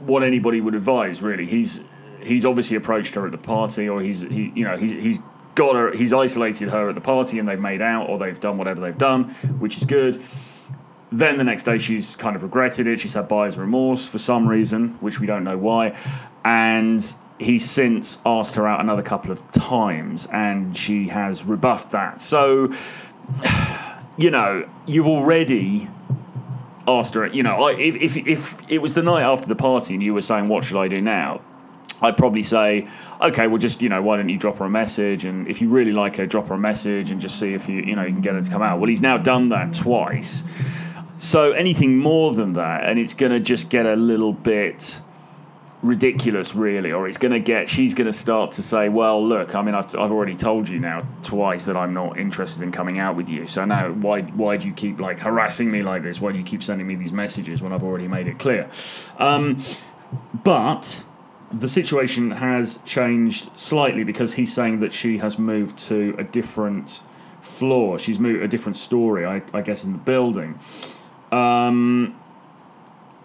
what 0.00 0.22
anybody 0.22 0.60
would 0.60 0.76
advise. 0.76 1.20
Really, 1.20 1.46
he's 1.46 1.82
he's 2.22 2.46
obviously 2.46 2.76
approached 2.76 3.16
her 3.16 3.26
at 3.26 3.32
the 3.32 3.38
party, 3.38 3.88
or 3.88 4.00
he's 4.00 4.20
he 4.20 4.52
you 4.54 4.64
know 4.64 4.76
he's 4.76 4.92
he's 4.92 5.18
got 5.56 5.74
her, 5.74 5.92
he's 5.92 6.12
isolated 6.12 6.68
her 6.68 6.88
at 6.88 6.94
the 6.94 7.00
party, 7.00 7.40
and 7.40 7.48
they've 7.48 7.58
made 7.58 7.82
out, 7.82 8.08
or 8.08 8.18
they've 8.18 8.38
done 8.38 8.56
whatever 8.58 8.80
they've 8.80 8.96
done, 8.96 9.30
which 9.58 9.76
is 9.76 9.84
good. 9.84 10.22
Then 11.10 11.38
the 11.38 11.44
next 11.44 11.64
day, 11.64 11.78
she's 11.78 12.14
kind 12.14 12.36
of 12.36 12.44
regretted 12.44 12.86
it. 12.86 13.00
She's 13.00 13.14
had 13.14 13.26
buyer's 13.26 13.58
remorse 13.58 14.06
for 14.06 14.18
some 14.18 14.46
reason, 14.46 14.96
which 15.00 15.18
we 15.18 15.26
don't 15.26 15.42
know 15.42 15.58
why. 15.58 15.96
And 16.44 17.04
he's 17.38 17.68
since 17.68 18.20
asked 18.24 18.54
her 18.54 18.68
out 18.68 18.80
another 18.80 19.02
couple 19.02 19.32
of 19.32 19.50
times, 19.50 20.28
and 20.32 20.76
she 20.76 21.08
has 21.08 21.44
rebuffed 21.44 21.90
that. 21.90 22.20
So 22.20 22.72
you 24.16 24.30
know, 24.30 24.68
you've 24.86 25.06
already 25.06 25.88
asked 26.88 27.14
her, 27.14 27.26
you 27.26 27.42
know, 27.42 27.66
if, 27.68 27.96
if, 27.96 28.16
if 28.16 28.70
it 28.70 28.78
was 28.78 28.94
the 28.94 29.02
night 29.02 29.22
after 29.22 29.46
the 29.46 29.56
party 29.56 29.94
and 29.94 30.02
you 30.02 30.14
were 30.14 30.20
saying, 30.20 30.48
what 30.48 30.64
should 30.64 30.78
I 30.80 30.88
do 30.88 31.00
now? 31.00 31.40
I'd 32.02 32.16
probably 32.16 32.42
say, 32.42 32.88
okay, 33.20 33.46
well, 33.46 33.58
just, 33.58 33.80
you 33.80 33.88
know, 33.88 34.02
why 34.02 34.16
don't 34.16 34.28
you 34.28 34.38
drop 34.38 34.58
her 34.58 34.66
a 34.66 34.70
message? 34.70 35.24
And 35.24 35.48
if 35.48 35.60
you 35.60 35.68
really 35.68 35.92
like 35.92 36.16
her, 36.16 36.26
drop 36.26 36.48
her 36.48 36.54
a 36.54 36.58
message 36.58 37.10
and 37.10 37.20
just 37.20 37.38
see 37.38 37.54
if 37.54 37.68
you, 37.68 37.80
you 37.80 37.96
know, 37.96 38.02
you 38.02 38.12
can 38.12 38.20
get 38.20 38.34
her 38.34 38.42
to 38.42 38.50
come 38.50 38.62
out. 38.62 38.78
Well, 38.78 38.88
he's 38.88 39.00
now 39.00 39.16
done 39.16 39.48
that 39.48 39.72
twice. 39.72 40.42
So 41.18 41.52
anything 41.52 41.96
more 41.96 42.34
than 42.34 42.52
that, 42.54 42.84
and 42.84 42.98
it's 42.98 43.14
going 43.14 43.32
to 43.32 43.40
just 43.40 43.70
get 43.70 43.86
a 43.86 43.96
little 43.96 44.34
bit 44.34 45.00
ridiculous, 45.82 46.54
really, 46.54 46.92
or 46.92 47.08
it's 47.08 47.16
going 47.16 47.32
to 47.32 47.40
get, 47.40 47.68
she's 47.68 47.94
going 47.94 48.06
to 48.06 48.12
start 48.12 48.52
to 48.52 48.62
say, 48.62 48.88
well, 48.88 49.26
look, 49.26 49.54
I 49.54 49.62
mean, 49.62 49.74
I've, 49.74 49.86
I've 49.94 50.10
already 50.10 50.36
told 50.36 50.68
you 50.68 50.78
now 50.78 51.06
twice 51.22 51.64
that 51.64 51.76
I'm 51.76 51.94
not 51.94 52.18
interested 52.18 52.62
in 52.62 52.72
coming 52.72 52.98
out 52.98 53.16
with 53.16 53.30
you. 53.30 53.46
So 53.46 53.64
now, 53.64 53.92
why, 53.92 54.22
why 54.22 54.58
do 54.58 54.68
you 54.68 54.74
keep 54.74 55.00
like 55.00 55.18
harassing 55.18 55.70
me 55.70 55.82
like 55.82 56.02
this? 56.02 56.20
Why 56.20 56.32
do 56.32 56.38
you 56.38 56.44
keep 56.44 56.62
sending 56.62 56.86
me 56.86 56.96
these 56.96 57.12
messages 57.12 57.62
when 57.62 57.72
I've 57.72 57.84
already 57.84 58.08
made 58.08 58.26
it 58.26 58.38
clear? 58.38 58.68
Um, 59.18 59.62
but 60.44 61.04
the 61.52 61.68
situation 61.68 62.32
has 62.32 62.78
changed 62.84 63.50
slightly 63.58 64.04
because 64.04 64.34
he's 64.34 64.52
saying 64.52 64.80
that 64.80 64.92
she 64.92 65.18
has 65.18 65.38
moved 65.38 65.78
to 65.78 66.14
a 66.18 66.24
different 66.24 67.02
floor. 67.40 67.98
She's 67.98 68.18
moved 68.18 68.42
a 68.42 68.48
different 68.48 68.76
storey, 68.76 69.24
I, 69.24 69.42
I 69.52 69.62
guess, 69.62 69.84
in 69.84 69.92
the 69.92 69.98
building. 69.98 70.58
Um, 71.30 72.18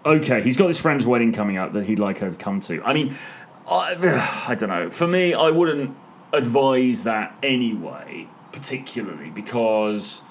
okay, 0.04 0.42
he's 0.42 0.56
got 0.56 0.68
his 0.68 0.78
friend's 0.78 1.04
wedding 1.04 1.32
coming 1.32 1.56
up 1.56 1.72
that 1.72 1.86
he'd 1.86 1.98
like 1.98 2.18
her 2.18 2.30
to 2.30 2.36
come 2.36 2.60
to. 2.60 2.82
I 2.84 2.94
mean, 2.94 3.16
I, 3.68 4.44
I 4.48 4.54
don't 4.54 4.68
know. 4.68 4.90
For 4.90 5.06
me, 5.06 5.34
I 5.34 5.50
wouldn't 5.50 5.96
advise 6.32 7.02
that 7.04 7.36
anyway, 7.42 8.28
particularly 8.52 9.30
because 9.30 10.22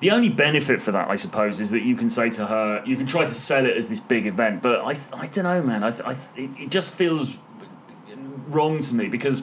the 0.00 0.10
only 0.10 0.28
benefit 0.28 0.80
for 0.80 0.92
that, 0.92 1.08
I 1.08 1.16
suppose, 1.16 1.58
is 1.58 1.70
that 1.70 1.82
you 1.82 1.96
can 1.96 2.08
say 2.08 2.30
to 2.30 2.46
her, 2.46 2.82
you 2.86 2.96
can 2.96 3.06
try 3.06 3.26
to 3.26 3.34
sell 3.34 3.66
it 3.66 3.76
as 3.76 3.88
this 3.88 4.00
big 4.00 4.26
event. 4.26 4.62
But 4.62 4.80
I, 4.80 4.98
I 5.12 5.26
don't 5.26 5.44
know, 5.44 5.62
man. 5.62 5.82
I, 5.82 5.88
I, 6.04 6.16
it, 6.36 6.70
just 6.70 6.94
feels 6.94 7.38
wrong 8.48 8.80
to 8.80 8.94
me 8.94 9.08
because 9.08 9.42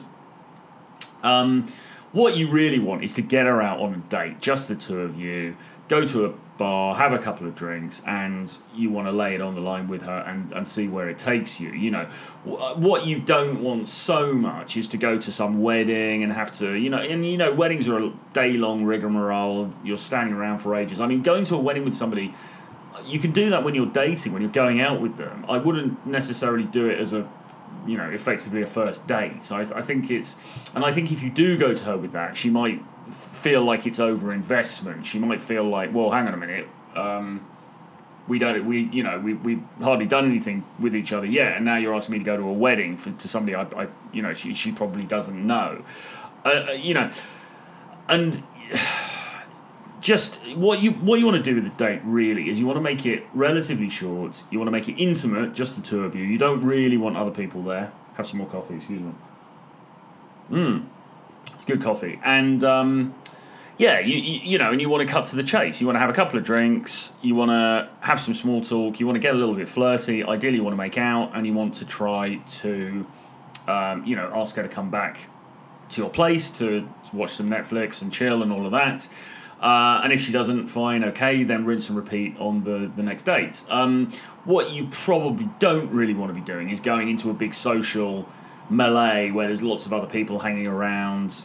um, 1.22 1.70
what 2.12 2.36
you 2.36 2.50
really 2.50 2.78
want 2.78 3.04
is 3.04 3.12
to 3.14 3.22
get 3.22 3.46
her 3.46 3.60
out 3.60 3.80
on 3.80 3.94
a 3.94 3.98
date, 3.98 4.40
just 4.40 4.68
the 4.68 4.76
two 4.76 5.00
of 5.00 5.16
you, 5.16 5.56
go 5.88 6.06
to 6.06 6.26
a 6.26 6.32
bar, 6.58 6.94
have 6.94 7.12
a 7.12 7.18
couple 7.18 7.46
of 7.46 7.54
drinks, 7.54 8.02
and 8.06 8.58
you 8.74 8.90
want 8.90 9.06
to 9.06 9.12
lay 9.12 9.34
it 9.34 9.40
on 9.40 9.54
the 9.54 9.60
line 9.60 9.88
with 9.88 10.02
her 10.02 10.20
and, 10.20 10.52
and 10.52 10.66
see 10.66 10.88
where 10.88 11.08
it 11.08 11.18
takes 11.18 11.60
you. 11.60 11.70
You 11.70 11.90
know, 11.90 12.10
uh, 12.46 12.74
what 12.74 13.06
you 13.06 13.20
don't 13.20 13.62
want 13.62 13.88
so 13.88 14.32
much 14.32 14.76
is 14.76 14.88
to 14.88 14.96
go 14.96 15.18
to 15.18 15.32
some 15.32 15.62
wedding 15.62 16.22
and 16.22 16.32
have 16.32 16.50
to, 16.52 16.74
you 16.74 16.90
know, 16.90 16.98
and 16.98 17.24
you 17.24 17.36
know, 17.36 17.52
weddings 17.52 17.88
are 17.88 18.02
a 18.02 18.12
day 18.32 18.54
long 18.54 18.84
rigmarole. 18.84 19.70
You're 19.84 19.98
standing 19.98 20.34
around 20.34 20.58
for 20.58 20.74
ages. 20.74 21.00
I 21.00 21.06
mean, 21.06 21.22
going 21.22 21.44
to 21.44 21.54
a 21.56 21.60
wedding 21.60 21.84
with 21.84 21.94
somebody, 21.94 22.34
uh, 22.94 23.02
you 23.04 23.18
can 23.18 23.32
do 23.32 23.50
that 23.50 23.62
when 23.62 23.74
you're 23.74 23.86
dating, 23.86 24.32
when 24.32 24.42
you're 24.42 24.50
going 24.50 24.80
out 24.80 25.00
with 25.00 25.16
them. 25.16 25.44
I 25.48 25.58
wouldn't 25.58 26.06
necessarily 26.06 26.64
do 26.64 26.88
it 26.88 26.98
as 26.98 27.12
a 27.12 27.28
you 27.86 27.96
know, 27.96 28.10
effectively 28.10 28.62
a 28.62 28.66
first 28.66 29.06
date. 29.06 29.44
So 29.44 29.56
I, 29.56 29.78
I 29.78 29.82
think 29.82 30.10
it's, 30.10 30.34
and 30.74 30.84
I 30.84 30.92
think 30.92 31.12
if 31.12 31.22
you 31.22 31.30
do 31.30 31.56
go 31.56 31.72
to 31.72 31.84
her 31.84 31.96
with 31.96 32.10
that, 32.12 32.36
she 32.36 32.50
might 32.50 32.82
feel 33.10 33.62
like 33.64 33.86
it's 33.86 34.00
over 34.00 34.32
investment. 34.32 35.06
She 35.06 35.18
might 35.18 35.40
feel 35.40 35.64
like, 35.64 35.94
well, 35.94 36.10
hang 36.10 36.26
on 36.26 36.34
a 36.34 36.36
minute, 36.36 36.68
um, 36.94 37.46
we 38.28 38.38
don't, 38.38 38.66
we, 38.66 38.82
you 38.92 39.02
know, 39.02 39.20
we 39.20 39.34
we 39.34 39.62
hardly 39.80 40.06
done 40.06 40.24
anything 40.24 40.64
with 40.78 40.96
each 40.96 41.12
other 41.12 41.26
yet, 41.26 41.56
and 41.56 41.64
now 41.64 41.76
you're 41.76 41.94
asking 41.94 42.14
me 42.14 42.18
to 42.18 42.24
go 42.24 42.36
to 42.36 42.42
a 42.42 42.52
wedding 42.52 42.96
for, 42.96 43.12
to 43.12 43.28
somebody 43.28 43.54
I, 43.54 43.62
I, 43.62 43.88
you 44.12 44.22
know, 44.22 44.34
she 44.34 44.54
she 44.54 44.72
probably 44.72 45.04
doesn't 45.04 45.46
know, 45.46 45.84
uh, 46.44 46.48
uh 46.48 46.72
you 46.72 46.94
know, 46.94 47.10
and. 48.08 48.42
Just 49.98 50.36
what 50.54 50.82
you 50.82 50.92
what 50.92 51.18
you 51.18 51.26
want 51.26 51.42
to 51.42 51.42
do 51.42 51.56
with 51.56 51.64
the 51.64 51.84
date 51.84 52.00
really 52.04 52.48
is 52.48 52.60
you 52.60 52.66
want 52.66 52.76
to 52.76 52.82
make 52.82 53.04
it 53.06 53.24
relatively 53.34 53.88
short. 53.88 54.44
You 54.52 54.58
want 54.60 54.68
to 54.68 54.70
make 54.70 54.88
it 54.88 55.02
intimate, 55.02 55.52
just 55.52 55.74
the 55.74 55.82
two 55.82 56.04
of 56.04 56.14
you. 56.14 56.22
You 56.22 56.38
don't 56.38 56.62
really 56.62 56.96
want 56.96 57.16
other 57.16 57.32
people 57.32 57.64
there. 57.64 57.90
Have 58.14 58.24
some 58.24 58.38
more 58.38 58.46
coffee, 58.46 58.74
excuse 58.76 59.00
me. 59.00 59.12
Mmm. 60.50 60.86
Good 61.66 61.82
coffee. 61.82 62.20
And 62.24 62.62
um, 62.62 63.14
yeah, 63.78 63.98
you, 63.98 64.16
you, 64.16 64.40
you 64.42 64.58
know, 64.58 64.72
and 64.72 64.80
you 64.80 64.88
want 64.88 65.06
to 65.06 65.12
cut 65.12 65.26
to 65.26 65.36
the 65.36 65.42
chase. 65.42 65.80
You 65.80 65.86
want 65.86 65.96
to 65.96 66.00
have 66.00 66.10
a 66.10 66.14
couple 66.14 66.38
of 66.38 66.44
drinks. 66.44 67.12
You 67.22 67.34
want 67.34 67.50
to 67.50 67.90
have 68.00 68.20
some 68.20 68.34
small 68.34 68.62
talk. 68.62 69.00
You 69.00 69.06
want 69.06 69.16
to 69.16 69.20
get 69.20 69.34
a 69.34 69.38
little 69.38 69.54
bit 69.54 69.68
flirty. 69.68 70.24
Ideally, 70.24 70.56
you 70.56 70.64
want 70.64 70.72
to 70.72 70.78
make 70.78 70.96
out, 70.96 71.32
and 71.34 71.46
you 71.46 71.52
want 71.52 71.74
to 71.74 71.84
try 71.84 72.36
to, 72.36 73.06
um, 73.66 74.04
you 74.04 74.16
know, 74.16 74.30
ask 74.34 74.56
her 74.56 74.62
to 74.62 74.68
come 74.68 74.90
back 74.90 75.28
to 75.90 76.00
your 76.00 76.10
place 76.10 76.50
to 76.50 76.88
watch 77.12 77.30
some 77.30 77.50
Netflix 77.50 78.02
and 78.02 78.12
chill 78.12 78.42
and 78.42 78.52
all 78.52 78.64
of 78.64 78.72
that. 78.72 79.08
Uh, 79.60 80.00
and 80.04 80.12
if 80.12 80.20
she 80.20 80.32
doesn't, 80.32 80.66
fine, 80.66 81.02
okay, 81.02 81.42
then 81.42 81.64
rinse 81.64 81.88
and 81.88 81.96
repeat 81.96 82.36
on 82.38 82.62
the, 82.64 82.90
the 82.94 83.02
next 83.02 83.22
date. 83.22 83.64
Um, 83.70 84.12
what 84.44 84.70
you 84.70 84.86
probably 84.90 85.48
don't 85.58 85.90
really 85.90 86.14
want 86.14 86.30
to 86.30 86.34
be 86.34 86.44
doing 86.44 86.70
is 86.70 86.80
going 86.80 87.08
into 87.08 87.30
a 87.30 87.34
big 87.34 87.54
social 87.54 88.28
melee 88.68 89.30
where 89.30 89.46
there's 89.46 89.62
lots 89.62 89.86
of 89.86 89.92
other 89.92 90.06
people 90.06 90.40
hanging 90.40 90.66
around 90.66 91.42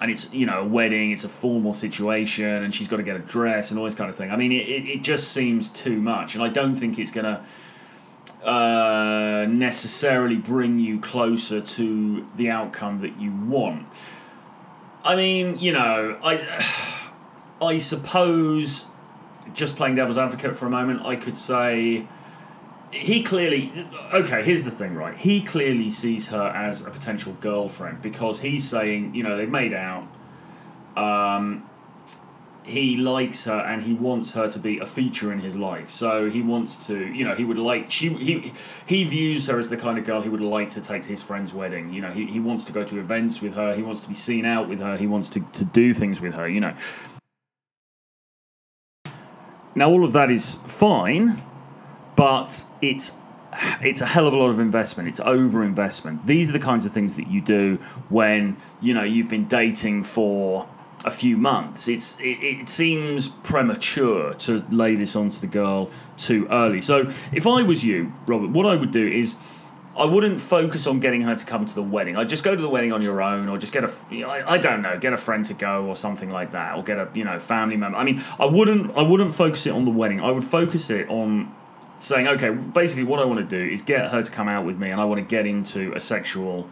and 0.00 0.10
it's 0.10 0.32
you 0.32 0.46
know 0.46 0.60
a 0.60 0.64
wedding 0.64 1.10
it's 1.10 1.24
a 1.24 1.28
formal 1.28 1.72
situation 1.72 2.44
and 2.44 2.74
she's 2.74 2.88
got 2.88 2.96
to 2.96 3.02
get 3.02 3.16
a 3.16 3.20
dress 3.20 3.70
and 3.70 3.78
all 3.78 3.84
this 3.84 3.94
kind 3.94 4.10
of 4.10 4.16
thing. 4.16 4.30
I 4.30 4.36
mean 4.36 4.52
it, 4.52 4.68
it, 4.68 4.88
it 4.88 5.02
just 5.02 5.32
seems 5.32 5.68
too 5.68 6.00
much 6.00 6.34
and 6.34 6.42
i 6.42 6.48
don't 6.48 6.74
think 6.74 6.98
it's 6.98 7.10
going 7.10 7.24
to 7.24 7.44
uh, 8.48 9.46
necessarily 9.48 10.36
bring 10.36 10.78
you 10.78 11.00
closer 11.00 11.62
to 11.62 12.26
the 12.36 12.50
outcome 12.50 13.00
that 13.00 13.18
you 13.18 13.32
want. 13.32 13.86
I 15.02 15.16
mean 15.16 15.58
you 15.58 15.72
know 15.72 16.18
i 16.22 17.10
i 17.62 17.78
suppose 17.78 18.86
just 19.52 19.76
playing 19.76 19.94
devil's 19.94 20.18
advocate 20.18 20.56
for 20.56 20.66
a 20.66 20.70
moment 20.70 21.02
i 21.02 21.14
could 21.14 21.38
say 21.38 22.06
he 22.94 23.22
clearly 23.22 23.88
okay 24.12 24.44
here's 24.44 24.64
the 24.64 24.70
thing 24.70 24.94
right? 24.94 25.16
He 25.16 25.42
clearly 25.42 25.90
sees 25.90 26.28
her 26.28 26.48
as 26.48 26.80
a 26.86 26.90
potential 26.90 27.36
girlfriend 27.40 28.02
because 28.02 28.40
he's 28.40 28.68
saying 28.68 29.14
you 29.14 29.22
know 29.22 29.36
they've 29.36 29.48
made 29.48 29.74
out. 29.74 30.06
Um, 30.96 31.68
he 32.62 32.96
likes 32.96 33.44
her 33.44 33.58
and 33.58 33.82
he 33.82 33.92
wants 33.92 34.32
her 34.32 34.50
to 34.50 34.58
be 34.58 34.78
a 34.78 34.86
feature 34.86 35.32
in 35.32 35.40
his 35.40 35.54
life. 35.54 35.90
So 35.90 36.30
he 36.30 36.40
wants 36.40 36.86
to 36.86 37.06
you 37.12 37.24
know 37.24 37.34
he 37.34 37.44
would 37.44 37.58
like 37.58 37.90
she 37.90 38.10
he 38.10 38.52
he 38.86 39.04
views 39.04 39.48
her 39.48 39.58
as 39.58 39.68
the 39.68 39.76
kind 39.76 39.98
of 39.98 40.04
girl 40.04 40.22
he 40.22 40.28
would 40.28 40.40
like 40.40 40.70
to 40.70 40.80
take 40.80 41.02
to 41.02 41.08
his 41.08 41.22
friend's 41.22 41.52
wedding. 41.52 41.92
You 41.92 42.00
know 42.00 42.10
he, 42.10 42.26
he 42.26 42.40
wants 42.40 42.64
to 42.64 42.72
go 42.72 42.84
to 42.84 42.98
events 42.98 43.42
with 43.42 43.54
her. 43.54 43.74
He 43.74 43.82
wants 43.82 44.00
to 44.02 44.08
be 44.08 44.14
seen 44.14 44.44
out 44.44 44.68
with 44.68 44.80
her. 44.80 44.96
He 44.96 45.06
wants 45.06 45.28
to, 45.30 45.40
to 45.40 45.64
do 45.64 45.92
things 45.92 46.20
with 46.20 46.34
her 46.34 46.48
you 46.48 46.60
know. 46.60 46.74
Now 49.74 49.90
all 49.90 50.04
of 50.04 50.12
that 50.12 50.30
is 50.30 50.54
fine 50.66 51.42
but 52.16 52.64
it's 52.80 53.16
it's 53.80 54.00
a 54.00 54.06
hell 54.06 54.26
of 54.26 54.32
a 54.32 54.36
lot 54.36 54.50
of 54.50 54.58
investment. 54.58 55.08
It's 55.08 55.20
over 55.20 55.62
investment. 55.62 56.26
These 56.26 56.50
are 56.50 56.52
the 56.52 56.58
kinds 56.58 56.84
of 56.86 56.92
things 56.92 57.14
that 57.14 57.28
you 57.28 57.40
do 57.40 57.76
when 58.08 58.56
you 58.80 58.94
know 58.94 59.04
you've 59.04 59.28
been 59.28 59.46
dating 59.46 60.02
for 60.02 60.68
a 61.04 61.10
few 61.10 61.36
months. 61.36 61.86
It's 61.86 62.18
it, 62.18 62.38
it 62.42 62.68
seems 62.68 63.28
premature 63.28 64.34
to 64.34 64.64
lay 64.70 64.96
this 64.96 65.14
onto 65.14 65.38
the 65.40 65.46
girl 65.46 65.90
too 66.16 66.46
early. 66.50 66.80
So 66.80 67.12
if 67.32 67.46
I 67.46 67.62
was 67.62 67.84
you, 67.84 68.12
Robert, 68.26 68.50
what 68.50 68.66
I 68.66 68.76
would 68.76 68.90
do 68.92 69.06
is. 69.06 69.36
I 69.96 70.06
wouldn't 70.06 70.40
focus 70.40 70.88
on 70.88 70.98
getting 70.98 71.20
her 71.20 71.36
to 71.36 71.46
come 71.46 71.66
to 71.66 71.72
the 71.72 71.80
wedding. 71.80 72.16
I'd 72.16 72.28
just 72.28 72.42
go 72.42 72.56
to 72.56 72.60
the 72.60 72.68
wedding 72.68 72.92
on 72.92 73.00
your 73.00 73.22
own, 73.22 73.48
or 73.48 73.58
just 73.58 73.72
get 73.72 73.84
a, 73.84 74.26
I, 74.26 74.54
I 74.54 74.58
don't 74.58 74.82
know, 74.82 74.98
get 74.98 75.12
a 75.12 75.16
friend 75.16 75.44
to 75.44 75.54
go, 75.54 75.86
or 75.86 75.94
something 75.94 76.30
like 76.30 76.50
that, 76.50 76.76
or 76.76 76.82
get 76.82 76.98
a, 76.98 77.08
you 77.14 77.22
know, 77.22 77.38
family 77.38 77.76
member. 77.76 77.96
I 77.96 78.02
mean, 78.02 78.20
I 78.40 78.46
wouldn't, 78.46 78.90
I 78.98 79.02
wouldn't 79.02 79.36
focus 79.36 79.68
it 79.68 79.70
on 79.70 79.84
the 79.84 79.92
wedding. 79.92 80.18
I 80.20 80.32
would 80.32 80.42
focus 80.42 80.90
it 80.90 81.08
on 81.08 81.54
saying, 81.98 82.28
okay, 82.28 82.50
basically 82.50 83.04
what 83.04 83.20
I 83.20 83.24
want 83.24 83.40
to 83.40 83.46
do 83.46 83.72
is 83.72 83.82
get 83.82 84.10
her 84.10 84.22
to 84.22 84.30
come 84.30 84.48
out 84.48 84.64
with 84.64 84.78
me 84.78 84.90
and 84.90 85.00
I 85.00 85.04
want 85.04 85.18
to 85.18 85.26
get 85.26 85.46
into 85.46 85.92
a 85.94 86.00
sexual 86.00 86.68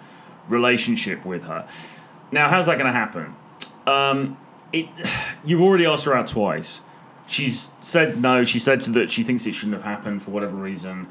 relationship 0.49 1.25
with 1.25 1.45
her. 1.45 1.69
Now, 2.31 2.49
how's 2.49 2.67
that 2.67 2.79
going 2.79 2.93
to 2.93 2.99
happen? 2.99 3.35
Um, 3.87 4.37
it, 4.73 4.89
you've 5.45 5.61
already 5.61 5.87
asked 5.87 6.05
her 6.05 6.15
out 6.15 6.29
twice. 6.29 6.81
She's 7.27 7.71
said 7.83 8.21
no. 8.21 8.45
She 8.45 8.59
said 8.59 8.83
that 8.83 9.11
she 9.11 9.23
thinks 9.23 9.47
it 9.47 9.55
shouldn't 9.55 9.75
have 9.75 9.85
happened 9.85 10.23
for 10.23 10.33
whatever 10.33 10.57
reason. 10.57 11.09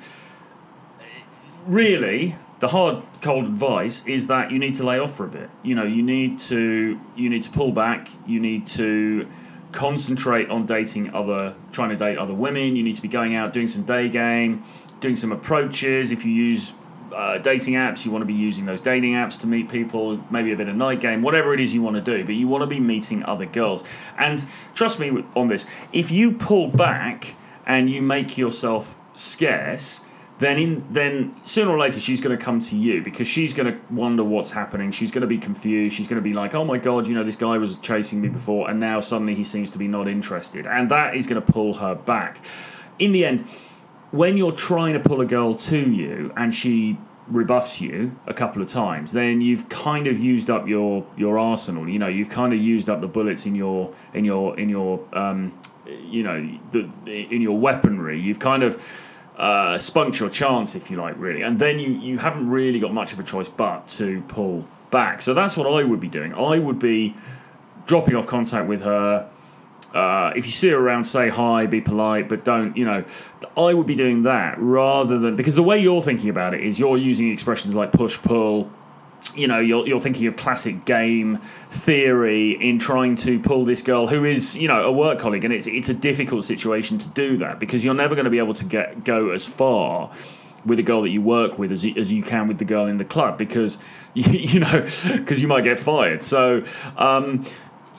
Really, 1.65 2.36
the 2.60 2.67
hard, 2.67 3.04
cold 3.21 3.45
advice 3.45 4.06
is 4.06 4.28
that 4.28 4.52
you 4.52 4.60
need 4.60 4.76
to 4.76 4.84
lay 4.84 5.00
off 5.00 5.15
for 5.15 5.26
a 5.26 5.30
bit. 5.30 5.50
You 5.63 5.74
know, 5.74 5.84
you 5.84 6.04
need 6.04 6.38
to 6.39 7.00
you 7.15 7.30
need 7.30 7.43
to 7.43 7.50
pull 7.50 7.71
back. 7.71 8.10
You 8.28 8.39
need 8.39 8.67
to 8.67 9.28
concentrate 9.71 10.49
on 10.49 10.65
dating 10.65 11.13
other, 11.13 11.55
trying 11.71 11.89
to 11.89 11.95
date 11.95 12.17
other 12.17 12.34
women. 12.34 12.75
You 12.75 12.84
need 12.84 12.95
to 12.95 13.01
be 13.01 13.07
going 13.07 13.36
out, 13.36 13.53
doing 13.53 13.67
some 13.67 13.84
day 13.84 14.10
game, 14.10 14.63
doing 14.99 15.15
some 15.15 15.31
approaches. 15.31 16.12
If 16.12 16.25
you 16.25 16.31
use 16.31 16.73
uh, 17.13 17.38
dating 17.39 17.73
apps, 17.75 18.05
you 18.05 18.12
want 18.12 18.21
to 18.21 18.25
be 18.25 18.34
using 18.34 18.65
those 18.65 18.81
dating 18.81 19.13
apps 19.13 19.39
to 19.41 19.47
meet 19.47 19.69
people, 19.69 20.23
maybe 20.31 20.51
a 20.51 20.55
bit 20.55 20.67
of 20.67 20.75
night 20.75 21.01
game, 21.01 21.21
whatever 21.21 21.53
it 21.53 21.60
is 21.60 21.73
you 21.73 21.81
want 21.81 21.95
to 21.95 22.01
do, 22.01 22.25
but 22.25 22.36
you 22.36 22.47
want 22.47 22.62
to 22.62 22.67
be 22.67 22.79
meeting 22.79 23.23
other 23.23 23.45
girls. 23.45 23.84
And 24.17 24.45
trust 24.75 24.99
me 24.99 25.23
on 25.36 25.47
this, 25.47 25.65
if 25.91 26.12
you 26.12 26.31
pull 26.31 26.67
back 26.67 27.36
and 27.65 27.89
you 27.89 28.01
make 28.01 28.38
yourself 28.38 28.99
scarce, 29.15 30.01
then 30.41 30.58
in 30.58 30.86
then 30.91 31.36
sooner 31.43 31.69
or 31.69 31.77
later 31.77 31.99
she's 31.99 32.19
going 32.19 32.36
to 32.36 32.43
come 32.43 32.60
to 32.60 32.75
you 32.75 33.04
because 33.04 33.27
she's 33.27 33.54
going 33.54 33.71
to 33.71 33.80
wonder 33.93 34.23
what's 34.23 34.49
happening. 34.49 34.91
She's 34.91 35.12
going 35.12 35.21
to 35.21 35.27
be 35.27 35.38
confused. 35.38 35.95
She's 35.95 36.08
going 36.08 36.21
to 36.21 36.27
be 36.27 36.34
like, 36.34 36.56
"Oh 36.56 36.65
my 36.65 36.80
god, 36.80 37.08
you 37.08 37.13
know 37.13 37.23
this 37.23 37.36
guy 37.36 37.58
was 37.58 37.77
chasing 37.77 38.19
me 38.19 38.27
before, 38.27 38.67
and 38.69 38.80
now 38.80 38.99
suddenly 39.01 39.36
he 39.36 39.43
seems 39.43 39.69
to 39.69 39.77
be 39.77 39.88
not 39.88 40.08
interested," 40.08 40.65
and 40.65 40.89
that 40.89 41.15
is 41.15 41.27
going 41.27 41.39
to 41.39 41.51
pull 41.54 41.75
her 41.75 41.93
back. 41.93 42.43
In 42.97 43.12
the 43.12 43.23
end, 43.23 43.41
when 44.10 44.36
you're 44.36 44.51
trying 44.51 44.93
to 44.93 44.99
pull 44.99 45.21
a 45.21 45.25
girl 45.25 45.54
to 45.56 45.77
you 45.77 46.34
and 46.36 46.54
she 46.54 46.97
rebuffs 47.27 47.80
you 47.80 48.15
a 48.25 48.34
couple 48.34 48.63
of 48.63 48.67
times, 48.67 49.12
then 49.12 49.41
you've 49.41 49.69
kind 49.69 50.08
of 50.08 50.19
used 50.19 50.49
up 50.49 50.67
your 50.67 51.06
your 51.15 51.38
arsenal. 51.38 51.88
You 51.88 51.99
know, 51.99 52.08
you've 52.08 52.30
kind 52.30 52.51
of 52.51 52.60
used 52.60 52.89
up 52.89 52.99
the 52.99 53.08
bullets 53.08 53.45
in 53.45 53.54
your 53.54 53.93
in 54.15 54.25
your 54.25 54.60
in 54.60 54.69
your 54.69 55.06
um, 55.13 55.54
you 55.86 56.23
know 56.23 56.58
the 56.71 56.89
in 57.06 57.43
your 57.43 57.60
weaponry. 57.60 58.19
You've 58.19 58.39
kind 58.39 58.63
of 58.63 58.82
uh, 59.37 59.77
spunked 59.77 60.19
your 60.19 60.29
chance, 60.29 60.75
if 60.75 60.91
you 60.91 60.97
like, 60.97 61.15
really. 61.17 61.41
And 61.41 61.57
then 61.57 61.79
you, 61.79 61.91
you 61.91 62.17
haven't 62.17 62.49
really 62.49 62.79
got 62.79 62.93
much 62.93 63.13
of 63.13 63.19
a 63.19 63.23
choice 63.23 63.49
but 63.49 63.87
to 63.89 64.21
pull 64.27 64.65
back. 64.91 65.21
So 65.21 65.33
that's 65.33 65.57
what 65.57 65.67
I 65.67 65.83
would 65.83 65.99
be 65.99 66.09
doing. 66.09 66.33
I 66.33 66.59
would 66.59 66.79
be 66.79 67.15
dropping 67.85 68.15
off 68.15 68.27
contact 68.27 68.67
with 68.67 68.81
her. 68.81 69.29
Uh, 69.93 70.31
if 70.35 70.45
you 70.45 70.51
see 70.51 70.69
her 70.69 70.77
around, 70.77 71.05
say 71.05 71.29
hi, 71.29 71.65
be 71.65 71.81
polite, 71.81 72.29
but 72.29 72.45
don't, 72.45 72.77
you 72.77 72.85
know, 72.85 73.03
I 73.57 73.73
would 73.73 73.87
be 73.87 73.95
doing 73.95 74.23
that 74.23 74.57
rather 74.57 75.19
than 75.19 75.35
because 75.35 75.55
the 75.55 75.63
way 75.63 75.79
you're 75.79 76.01
thinking 76.01 76.29
about 76.29 76.53
it 76.53 76.61
is 76.61 76.79
you're 76.79 76.97
using 76.97 77.31
expressions 77.31 77.75
like 77.75 77.91
push, 77.91 78.17
pull, 78.21 78.71
you 79.36 79.47
know 79.47 79.60
you're, 79.60 79.88
you're 79.88 79.99
thinking 79.99 80.27
of 80.27 80.36
classic 80.36 80.86
game 80.86 81.38
theory 81.69 82.51
in 82.51 82.79
trying 82.79 83.15
to 83.15 83.39
pull 83.39 83.65
this 83.65 83.81
girl 83.81 84.07
who 84.07 84.25
is 84.25 84.57
you 84.57 84.67
know 84.67 84.84
a 84.84 84.91
work 84.91 85.19
colleague 85.19 85.43
and 85.43 85.53
it's 85.53 85.67
it's 85.67 85.89
a 85.89 85.93
difficult 85.93 86.43
situation 86.43 86.97
to 86.97 87.07
do 87.10 87.38
that 87.38 87.60
because 87.60 87.84
you're 87.84 87.93
never 87.93 88.15
going 88.15 88.25
to 88.25 88.31
be 88.31 88.39
able 88.39 88.53
to 88.53 88.65
get 88.65 89.03
go 89.03 89.29
as 89.31 89.45
far 89.45 90.12
with 90.65 90.77
a 90.79 90.84
girl 90.84 91.01
that 91.01 91.10
you 91.10 91.21
work 91.21 91.57
with 91.57 91.71
as 91.71 91.84
you, 91.84 91.93
as 91.97 92.12
you 92.12 92.21
can 92.21 92.47
with 92.47 92.60
the 92.60 92.65
girl 92.65 92.86
in 92.86 92.97
the 92.97 93.05
club 93.05 93.38
because 93.38 93.77
you, 94.13 94.23
you 94.31 94.60
know 94.60 94.88
because 95.13 95.41
you 95.41 95.47
might 95.47 95.63
get 95.63 95.79
fired. 95.79 96.23
So 96.23 96.63
um, 96.97 97.45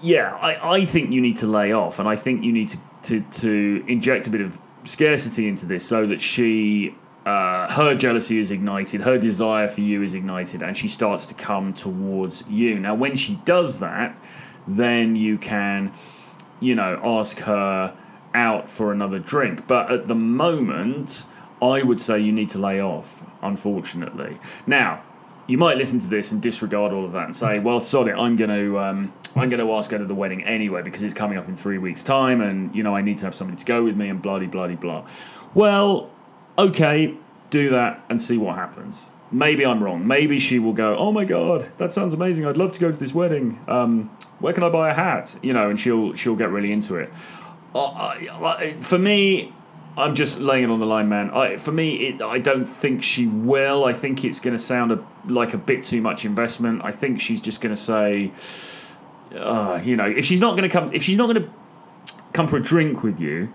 yeah 0.00 0.36
I, 0.36 0.74
I 0.76 0.84
think 0.84 1.12
you 1.12 1.20
need 1.20 1.36
to 1.38 1.46
lay 1.46 1.72
off 1.72 1.98
and 1.98 2.08
I 2.08 2.16
think 2.16 2.44
you 2.44 2.52
need 2.52 2.68
to, 2.68 2.78
to 3.04 3.20
to 3.20 3.84
inject 3.86 4.26
a 4.26 4.30
bit 4.30 4.40
of 4.40 4.58
scarcity 4.84 5.46
into 5.46 5.66
this 5.66 5.86
so 5.86 6.06
that 6.06 6.20
she 6.20 6.94
uh, 7.24 7.70
her 7.72 7.94
jealousy 7.94 8.38
is 8.38 8.50
ignited, 8.50 9.02
her 9.02 9.18
desire 9.18 9.68
for 9.68 9.80
you 9.80 10.02
is 10.02 10.14
ignited, 10.14 10.62
and 10.62 10.76
she 10.76 10.88
starts 10.88 11.26
to 11.26 11.34
come 11.34 11.72
towards 11.72 12.42
you. 12.48 12.80
Now, 12.80 12.94
when 12.94 13.14
she 13.14 13.36
does 13.44 13.78
that, 13.78 14.16
then 14.66 15.14
you 15.14 15.38
can, 15.38 15.92
you 16.60 16.74
know, 16.74 17.00
ask 17.02 17.38
her 17.40 17.96
out 18.34 18.68
for 18.68 18.92
another 18.92 19.18
drink. 19.18 19.66
But 19.66 19.92
at 19.92 20.08
the 20.08 20.14
moment, 20.14 21.26
I 21.60 21.82
would 21.82 22.00
say 22.00 22.18
you 22.18 22.32
need 22.32 22.48
to 22.50 22.58
lay 22.58 22.80
off, 22.80 23.24
unfortunately. 23.40 24.38
Now, 24.66 25.02
you 25.46 25.58
might 25.58 25.76
listen 25.76 25.98
to 26.00 26.08
this 26.08 26.32
and 26.32 26.40
disregard 26.40 26.92
all 26.92 27.04
of 27.04 27.12
that 27.12 27.24
and 27.26 27.36
say, 27.36 27.58
"Well, 27.58 27.80
sorry, 27.80 28.12
I'm 28.12 28.36
going 28.36 28.50
to 28.50 28.78
um, 28.78 29.12
I'm 29.36 29.48
going 29.48 29.64
to 29.64 29.72
ask 29.74 29.90
her 29.90 29.98
to 29.98 30.04
the 30.04 30.14
wedding 30.14 30.42
anyway 30.44 30.82
because 30.82 31.02
it's 31.02 31.14
coming 31.14 31.38
up 31.38 31.48
in 31.48 31.56
three 31.56 31.78
weeks' 31.78 32.02
time, 32.02 32.40
and 32.40 32.74
you 32.74 32.82
know 32.82 32.96
I 32.96 33.02
need 33.02 33.18
to 33.18 33.24
have 33.26 33.34
somebody 33.34 33.58
to 33.58 33.64
go 33.64 33.84
with 33.84 33.96
me 33.96 34.08
and 34.08 34.20
bloody 34.20 34.46
bloody 34.46 34.76
blah." 34.76 35.06
Well, 35.54 36.10
okay, 36.58 37.14
do 37.50 37.70
that 37.70 38.04
and 38.08 38.20
see 38.20 38.38
what 38.38 38.56
happens. 38.56 39.06
Maybe 39.30 39.64
I'm 39.64 39.82
wrong. 39.82 40.06
Maybe 40.06 40.38
she 40.38 40.58
will 40.58 40.74
go, 40.74 40.96
oh 40.96 41.10
my 41.10 41.24
god, 41.24 41.70
that 41.78 41.92
sounds 41.92 42.12
amazing. 42.12 42.46
I'd 42.46 42.56
love 42.56 42.72
to 42.72 42.80
go 42.80 42.90
to 42.90 42.96
this 42.96 43.14
wedding. 43.14 43.58
Um, 43.66 44.10
where 44.40 44.52
can 44.52 44.62
I 44.62 44.68
buy 44.68 44.90
a 44.90 44.94
hat? 44.94 45.36
You 45.42 45.52
know, 45.52 45.70
and 45.70 45.78
she'll 45.80 46.14
she'll 46.14 46.36
get 46.36 46.50
really 46.50 46.72
into 46.72 46.96
it. 46.96 47.10
Uh, 47.74 48.72
for 48.80 48.98
me, 48.98 49.54
I'm 49.96 50.14
just 50.14 50.40
laying 50.40 50.64
it 50.64 50.70
on 50.70 50.80
the 50.80 50.86
line, 50.86 51.08
man. 51.08 51.30
I, 51.30 51.56
for 51.56 51.72
me, 51.72 52.08
it, 52.08 52.22
I 52.22 52.38
don't 52.38 52.64
think 52.64 53.02
she 53.02 53.26
will. 53.26 53.84
I 53.84 53.92
think 53.92 54.24
it's 54.24 54.40
going 54.40 54.56
to 54.56 54.62
sound 54.62 54.92
a, 54.92 55.04
like 55.26 55.52
a 55.52 55.58
bit 55.58 55.84
too 55.84 56.00
much 56.00 56.24
investment. 56.24 56.82
I 56.84 56.92
think 56.92 57.20
she's 57.20 57.40
just 57.40 57.60
going 57.60 57.74
to 57.74 57.80
say, 57.80 58.32
uh, 59.34 59.80
you 59.82 59.96
know, 59.96 60.06
if 60.06 60.24
she's 60.24 60.40
not 60.40 60.56
going 60.56 60.68
to 60.68 60.68
come, 60.68 60.92
if 60.92 61.02
she's 61.02 61.18
not 61.18 61.32
going 61.32 61.44
to 61.44 61.50
come 62.32 62.48
for 62.48 62.56
a 62.56 62.62
drink 62.62 63.02
with 63.02 63.20
you, 63.20 63.52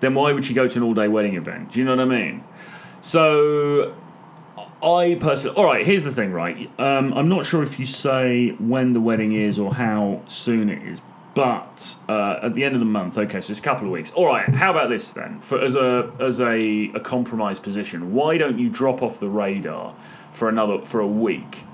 then 0.00 0.14
why 0.14 0.32
would 0.32 0.44
she 0.44 0.54
go 0.54 0.68
to 0.68 0.78
an 0.78 0.82
all 0.82 0.94
day 0.94 1.08
wedding 1.08 1.34
event? 1.34 1.72
Do 1.72 1.78
you 1.78 1.84
know 1.84 1.96
what 1.96 2.00
I 2.00 2.04
mean? 2.04 2.44
So, 3.00 3.94
I 4.82 5.16
personally. 5.20 5.56
All 5.56 5.64
right, 5.64 5.86
here's 5.86 6.04
the 6.04 6.12
thing, 6.12 6.32
right? 6.32 6.70
Um, 6.78 7.12
I'm 7.14 7.28
not 7.28 7.46
sure 7.46 7.62
if 7.62 7.78
you 7.78 7.86
say 7.86 8.50
when 8.58 8.92
the 8.92 9.00
wedding 9.00 9.32
is 9.32 9.58
or 9.58 9.74
how 9.74 10.22
soon 10.26 10.68
it 10.68 10.82
is, 10.82 11.00
but 11.34 11.96
uh, 12.08 12.40
at 12.42 12.54
the 12.54 12.64
end 12.64 12.74
of 12.74 12.80
the 12.80 12.86
month, 12.86 13.18
okay, 13.18 13.40
so 13.40 13.50
it's 13.50 13.60
a 13.60 13.62
couple 13.62 13.86
of 13.86 13.92
weeks. 13.92 14.10
All 14.12 14.26
right, 14.26 14.48
how 14.48 14.70
about 14.70 14.88
this 14.88 15.10
then? 15.10 15.40
For 15.40 15.60
as 15.60 15.76
a 15.76 16.10
as 16.18 16.40
a, 16.40 16.90
a 16.94 17.00
compromise 17.00 17.58
position, 17.58 18.14
why 18.14 18.38
don't 18.38 18.58
you 18.58 18.70
drop 18.70 19.02
off 19.02 19.20
the 19.20 19.28
radar 19.28 19.94
for 20.30 20.48
another 20.48 20.84
for 20.84 21.00
a 21.00 21.06
week 21.06 21.64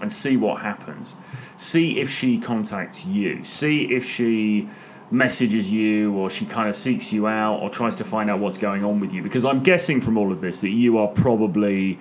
and 0.00 0.10
see 0.10 0.36
what 0.36 0.62
happens? 0.62 1.16
See 1.56 1.98
if 1.98 2.10
she 2.10 2.38
contacts 2.38 3.06
you. 3.06 3.44
See 3.44 3.84
if 3.84 4.04
she 4.04 4.68
messages 5.14 5.70
you 5.70 6.14
or 6.14 6.28
she 6.28 6.44
kind 6.44 6.68
of 6.68 6.74
seeks 6.74 7.12
you 7.12 7.26
out 7.26 7.60
or 7.60 7.70
tries 7.70 7.94
to 7.94 8.04
find 8.04 8.28
out 8.28 8.40
what's 8.40 8.58
going 8.58 8.84
on 8.84 8.98
with 9.00 9.12
you 9.12 9.22
because 9.22 9.44
I'm 9.44 9.62
guessing 9.62 10.00
from 10.00 10.18
all 10.18 10.32
of 10.32 10.40
this 10.40 10.60
that 10.60 10.70
you 10.70 10.98
are 10.98 11.08
probably 11.08 11.98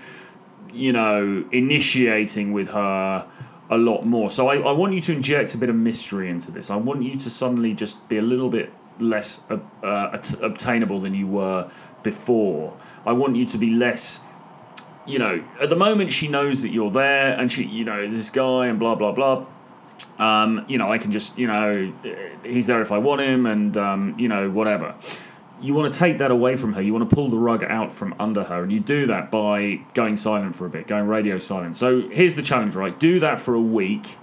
you 0.73 0.91
know 0.91 1.45
initiating 1.51 2.51
with 2.53 2.69
her 2.69 3.27
a 3.69 3.77
lot 3.77 4.05
more. 4.05 4.29
So 4.29 4.49
I, 4.49 4.57
I 4.57 4.71
want 4.71 4.93
you 4.93 5.01
to 5.01 5.11
inject 5.13 5.55
a 5.55 5.57
bit 5.57 5.69
of 5.69 5.75
mystery 5.75 6.29
into 6.29 6.51
this. 6.51 6.69
I 6.69 6.75
want 6.75 7.03
you 7.03 7.17
to 7.17 7.29
suddenly 7.29 7.73
just 7.73 8.07
be 8.09 8.17
a 8.17 8.21
little 8.21 8.49
bit 8.49 8.71
less 8.99 9.43
uh, 9.49 9.57
uh, 9.83 10.17
obtainable 10.41 11.01
than 11.01 11.13
you 11.13 11.27
were 11.27 11.69
before. 12.03 12.77
I 13.05 13.13
want 13.13 13.35
you 13.35 13.45
to 13.45 13.57
be 13.57 13.67
less. 13.67 14.21
You 15.05 15.19
know, 15.19 15.43
at 15.59 15.69
the 15.69 15.75
moment 15.75 16.13
she 16.13 16.27
knows 16.29 16.61
that 16.61 16.69
you're 16.69 16.91
there, 16.91 17.37
and 17.37 17.51
she, 17.51 17.65
you 17.65 17.83
know, 17.83 18.09
this 18.09 18.29
guy 18.29 18.67
and 18.67 18.79
blah 18.79 18.95
blah 18.95 19.11
blah. 19.11 19.45
Um, 20.19 20.65
you 20.67 20.77
know, 20.77 20.91
I 20.91 20.99
can 20.99 21.11
just, 21.11 21.37
you 21.37 21.47
know, 21.47 21.91
he's 22.43 22.67
there 22.67 22.81
if 22.81 22.91
I 22.91 22.99
want 22.99 23.21
him, 23.21 23.45
and 23.45 23.75
um, 23.77 24.15
you 24.19 24.27
know, 24.27 24.49
whatever 24.49 24.95
you 25.63 25.73
want 25.73 25.91
to 25.91 25.97
take 25.97 26.17
that 26.17 26.29
away 26.29 26.57
from 26.57 26.73
her. 26.73 26.81
You 26.81 26.93
want 26.93 27.09
to 27.09 27.15
pull 27.15 27.29
the 27.29 27.37
rug 27.37 27.63
out 27.63 27.91
from 27.91 28.13
under 28.19 28.43
her, 28.43 28.63
and 28.63 28.71
you 28.71 28.81
do 28.81 29.07
that 29.07 29.31
by 29.31 29.79
going 29.93 30.17
silent 30.17 30.55
for 30.55 30.65
a 30.65 30.69
bit, 30.69 30.87
going 30.87 31.07
radio 31.07 31.39
silent. 31.39 31.77
So 31.77 32.09
here's 32.09 32.35
the 32.35 32.41
challenge, 32.41 32.75
right? 32.75 32.99
Do 32.99 33.21
that 33.21 33.39
for 33.39 33.55
a 33.55 33.61
week 33.61 34.17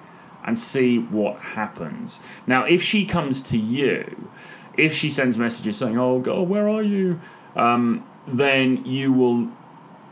and 0.44 0.58
see 0.58 0.98
what 0.98 1.38
happens. 1.38 2.20
Now, 2.46 2.64
if 2.64 2.82
she 2.82 3.06
comes 3.06 3.40
to 3.42 3.56
you, 3.56 4.30
if 4.76 4.92
she 4.92 5.08
sends 5.08 5.38
messages 5.38 5.78
saying, 5.78 5.98
"Oh 5.98 6.20
God, 6.20 6.48
where 6.48 6.68
are 6.68 6.82
you?" 6.82 7.20
Um, 7.56 8.06
then 8.26 8.84
you 8.84 9.12
will. 9.12 9.48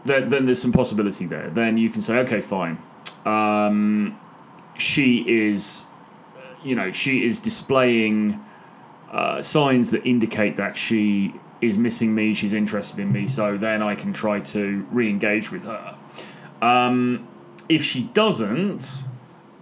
Then, 0.04 0.30
then 0.30 0.46
there's 0.46 0.62
some 0.62 0.72
possibility 0.72 1.26
there. 1.26 1.50
Then 1.50 1.76
you 1.76 1.90
can 1.90 2.00
say, 2.00 2.18
"Okay, 2.20 2.40
fine." 2.40 2.78
Um, 3.26 4.18
she 4.78 5.24
is, 5.28 5.84
you 6.64 6.74
know, 6.74 6.90
she 6.90 7.24
is 7.24 7.38
displaying 7.38 8.40
uh, 9.10 9.42
signs 9.42 9.90
that 9.90 10.04
indicate 10.06 10.56
that 10.56 10.76
she 10.76 11.34
is 11.60 11.76
missing 11.76 12.14
me, 12.14 12.34
she's 12.34 12.52
interested 12.52 13.00
in 13.00 13.12
me, 13.12 13.26
so 13.26 13.56
then 13.56 13.82
I 13.82 13.94
can 13.94 14.12
try 14.12 14.40
to 14.40 14.86
re 14.90 15.10
engage 15.10 15.50
with 15.50 15.64
her. 15.64 15.98
Um, 16.62 17.26
if 17.68 17.82
she 17.82 18.04
doesn't, 18.04 19.04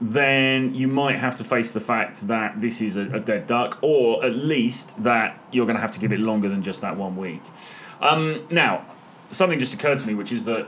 then 0.00 0.74
you 0.74 0.88
might 0.88 1.16
have 1.16 1.36
to 1.36 1.44
face 1.44 1.70
the 1.70 1.80
fact 1.80 2.28
that 2.28 2.60
this 2.60 2.80
is 2.80 2.96
a, 2.96 3.02
a 3.12 3.20
dead 3.20 3.46
duck, 3.46 3.78
or 3.80 4.24
at 4.24 4.34
least 4.34 5.02
that 5.02 5.42
you're 5.52 5.64
going 5.64 5.76
to 5.76 5.80
have 5.80 5.92
to 5.92 5.98
give 5.98 6.12
it 6.12 6.20
longer 6.20 6.48
than 6.48 6.62
just 6.62 6.82
that 6.82 6.96
one 6.96 7.16
week. 7.16 7.42
Um, 8.00 8.46
now, 8.50 8.84
something 9.30 9.58
just 9.58 9.72
occurred 9.72 9.98
to 9.98 10.06
me, 10.06 10.14
which 10.14 10.32
is 10.32 10.44
that 10.44 10.66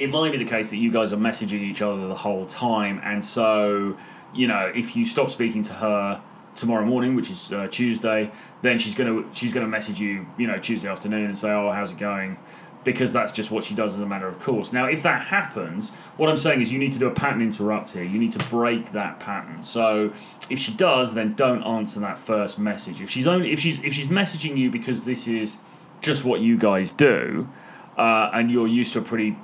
it 0.00 0.08
might 0.08 0.32
be 0.32 0.38
the 0.38 0.44
case 0.44 0.70
that 0.70 0.78
you 0.78 0.90
guys 0.90 1.12
are 1.12 1.18
messaging 1.18 1.60
each 1.60 1.82
other 1.82 2.08
the 2.08 2.14
whole 2.14 2.46
time, 2.46 3.00
and 3.04 3.22
so, 3.24 3.96
you 4.34 4.48
know, 4.48 4.72
if 4.74 4.96
you 4.96 5.04
stop 5.04 5.30
speaking 5.30 5.62
to 5.64 5.74
her 5.74 6.22
tomorrow 6.54 6.84
morning, 6.84 7.14
which 7.14 7.30
is 7.30 7.52
uh, 7.52 7.68
Tuesday, 7.70 8.32
then 8.62 8.78
she's 8.78 8.94
gonna 8.94 9.24
she's 9.32 9.52
gonna 9.52 9.68
message 9.68 10.00
you, 10.00 10.26
you 10.38 10.46
know, 10.46 10.58
Tuesday 10.58 10.88
afternoon 10.88 11.26
and 11.26 11.38
say, 11.38 11.50
"Oh, 11.50 11.70
how's 11.70 11.92
it 11.92 11.98
going?" 11.98 12.38
Because 12.82 13.12
that's 13.12 13.30
just 13.30 13.50
what 13.50 13.62
she 13.62 13.74
does 13.74 13.94
as 13.94 14.00
a 14.00 14.06
matter 14.06 14.26
of 14.26 14.40
course. 14.40 14.72
Now, 14.72 14.86
if 14.86 15.02
that 15.02 15.26
happens, 15.26 15.90
what 16.16 16.30
I'm 16.30 16.38
saying 16.38 16.62
is 16.62 16.72
you 16.72 16.78
need 16.78 16.92
to 16.92 16.98
do 16.98 17.08
a 17.08 17.10
pattern 17.10 17.42
interrupt 17.42 17.90
here. 17.90 18.02
You 18.02 18.18
need 18.18 18.32
to 18.32 18.44
break 18.46 18.92
that 18.92 19.20
pattern. 19.20 19.62
So, 19.62 20.14
if 20.48 20.58
she 20.58 20.72
does, 20.72 21.12
then 21.12 21.34
don't 21.34 21.62
answer 21.62 22.00
that 22.00 22.16
first 22.16 22.58
message. 22.58 23.02
If 23.02 23.10
she's 23.10 23.26
only 23.26 23.52
if 23.52 23.60
she's 23.60 23.78
if 23.82 23.92
she's 23.92 24.08
messaging 24.08 24.56
you 24.56 24.70
because 24.70 25.04
this 25.04 25.28
is 25.28 25.58
just 26.00 26.24
what 26.24 26.40
you 26.40 26.56
guys 26.56 26.90
do, 26.90 27.46
uh, 27.98 28.30
and 28.32 28.50
you're 28.50 28.66
used 28.66 28.94
to 28.94 29.00
a 29.00 29.02
pretty 29.02 29.36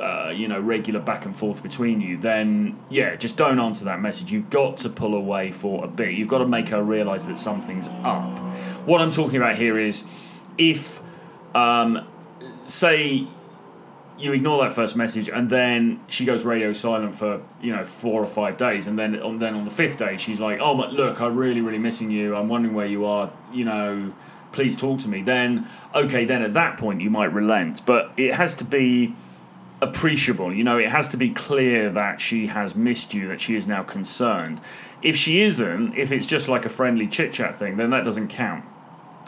uh, 0.00 0.30
you 0.34 0.48
know, 0.48 0.60
regular 0.60 1.00
back 1.00 1.24
and 1.24 1.36
forth 1.36 1.62
between 1.62 2.00
you, 2.00 2.16
then 2.16 2.78
yeah, 2.90 3.16
just 3.16 3.36
don't 3.36 3.58
answer 3.58 3.84
that 3.86 4.00
message. 4.00 4.30
You've 4.30 4.50
got 4.50 4.78
to 4.78 4.88
pull 4.88 5.14
away 5.14 5.50
for 5.50 5.84
a 5.84 5.88
bit. 5.88 6.14
You've 6.14 6.28
got 6.28 6.38
to 6.38 6.46
make 6.46 6.68
her 6.68 6.82
realise 6.82 7.24
that 7.26 7.38
something's 7.38 7.88
up. 8.02 8.38
What 8.86 9.00
I'm 9.00 9.10
talking 9.10 9.36
about 9.36 9.56
here 9.56 9.78
is 9.78 10.04
if, 10.58 11.00
um, 11.54 12.06
say, 12.66 13.26
you 14.18 14.32
ignore 14.32 14.62
that 14.64 14.72
first 14.72 14.96
message 14.96 15.28
and 15.28 15.50
then 15.50 16.00
she 16.08 16.24
goes 16.24 16.44
radio 16.44 16.72
silent 16.72 17.14
for 17.14 17.42
you 17.60 17.74
know 17.74 17.84
four 17.84 18.22
or 18.22 18.26
five 18.26 18.56
days 18.56 18.86
and 18.86 18.98
then 18.98 19.20
on 19.20 19.38
then 19.38 19.54
on 19.54 19.64
the 19.64 19.70
fifth 19.70 19.98
day 19.98 20.16
she's 20.16 20.40
like 20.40 20.58
oh 20.58 20.74
my, 20.74 20.88
look 20.88 21.20
i'm 21.20 21.36
really 21.36 21.60
really 21.60 21.78
missing 21.78 22.10
you 22.10 22.34
i'm 22.34 22.48
wondering 22.48 22.74
where 22.74 22.86
you 22.86 23.04
are 23.04 23.30
you 23.52 23.62
know 23.62 24.14
please 24.52 24.74
talk 24.74 24.98
to 24.98 25.08
me 25.08 25.20
then 25.20 25.68
okay 25.94 26.24
then 26.24 26.40
at 26.40 26.54
that 26.54 26.78
point 26.78 27.02
you 27.02 27.10
might 27.10 27.30
relent 27.32 27.84
but 27.84 28.10
it 28.16 28.32
has 28.32 28.54
to 28.54 28.64
be 28.64 29.14
appreciable. 29.80 30.52
You 30.52 30.64
know, 30.64 30.78
it 30.78 30.90
has 30.90 31.08
to 31.08 31.16
be 31.16 31.30
clear 31.30 31.90
that 31.90 32.20
she 32.20 32.46
has 32.46 32.74
missed 32.74 33.14
you, 33.14 33.28
that 33.28 33.40
she 33.40 33.54
is 33.54 33.66
now 33.66 33.82
concerned. 33.82 34.60
If 35.02 35.16
she 35.16 35.42
isn't, 35.42 35.94
if 35.96 36.12
it's 36.12 36.26
just 36.26 36.48
like 36.48 36.64
a 36.64 36.68
friendly 36.68 37.06
chit 37.06 37.32
chat 37.32 37.56
thing, 37.56 37.76
then 37.76 37.90
that 37.90 38.04
doesn't 38.04 38.28
count. 38.28 38.64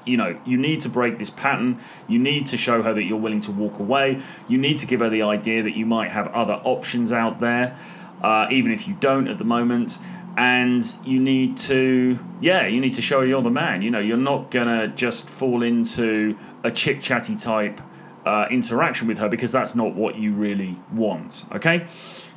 You 0.07 0.17
know, 0.17 0.41
you 0.47 0.57
need 0.57 0.81
to 0.83 0.89
break 0.89 1.19
this 1.19 1.29
pattern. 1.29 1.81
You 2.07 2.19
need 2.19 2.47
to 2.47 2.57
show 2.57 2.83
her 2.83 2.95
that 2.95 3.05
you're 3.05 3.19
willing 3.19 3.43
to 3.43 3.53
walk 3.53 3.79
away. 3.79 4.23
You 4.49 4.57
need 4.57 4.79
to 4.79 4.87
give 4.87 5.01
her 5.01 5.11
the 5.11 5.23
idea 5.23 5.63
that 5.63 5.77
you 5.77 5.85
might 5.85 6.11
have 6.13 6.29
other 6.29 6.55
options 6.65 7.13
out 7.13 7.41
there, 7.41 7.79
uh, 8.23 8.47
even 8.51 8.73
if 8.73 8.89
you 8.89 8.97
don't 9.01 9.29
at 9.29 9.37
the 9.37 9.45
moment. 9.45 9.99
And 10.39 10.83
you 11.05 11.21
need 11.21 11.59
to, 11.59 12.19
yeah, 12.41 12.67
you 12.67 12.81
need 12.81 12.95
to 12.95 13.03
show 13.03 13.21
her 13.21 13.27
you're 13.27 13.43
the 13.43 13.51
man. 13.51 13.83
You 13.83 13.91
know, 13.91 13.99
you're 13.99 14.17
not 14.17 14.51
gonna 14.51 14.89
just 14.89 15.29
fall 15.29 15.63
into 15.63 16.39
a 16.65 16.71
chit 16.71 17.03
chatty 17.03 17.37
type 17.37 17.81
uh, 18.25 18.47
interaction 18.51 19.09
with 19.09 19.19
her 19.19 19.29
because 19.29 19.53
that's 19.53 19.75
not 19.75 19.95
what 19.95 20.17
you 20.17 20.33
really 20.33 20.77
want. 20.93 21.45
Okay? 21.53 21.87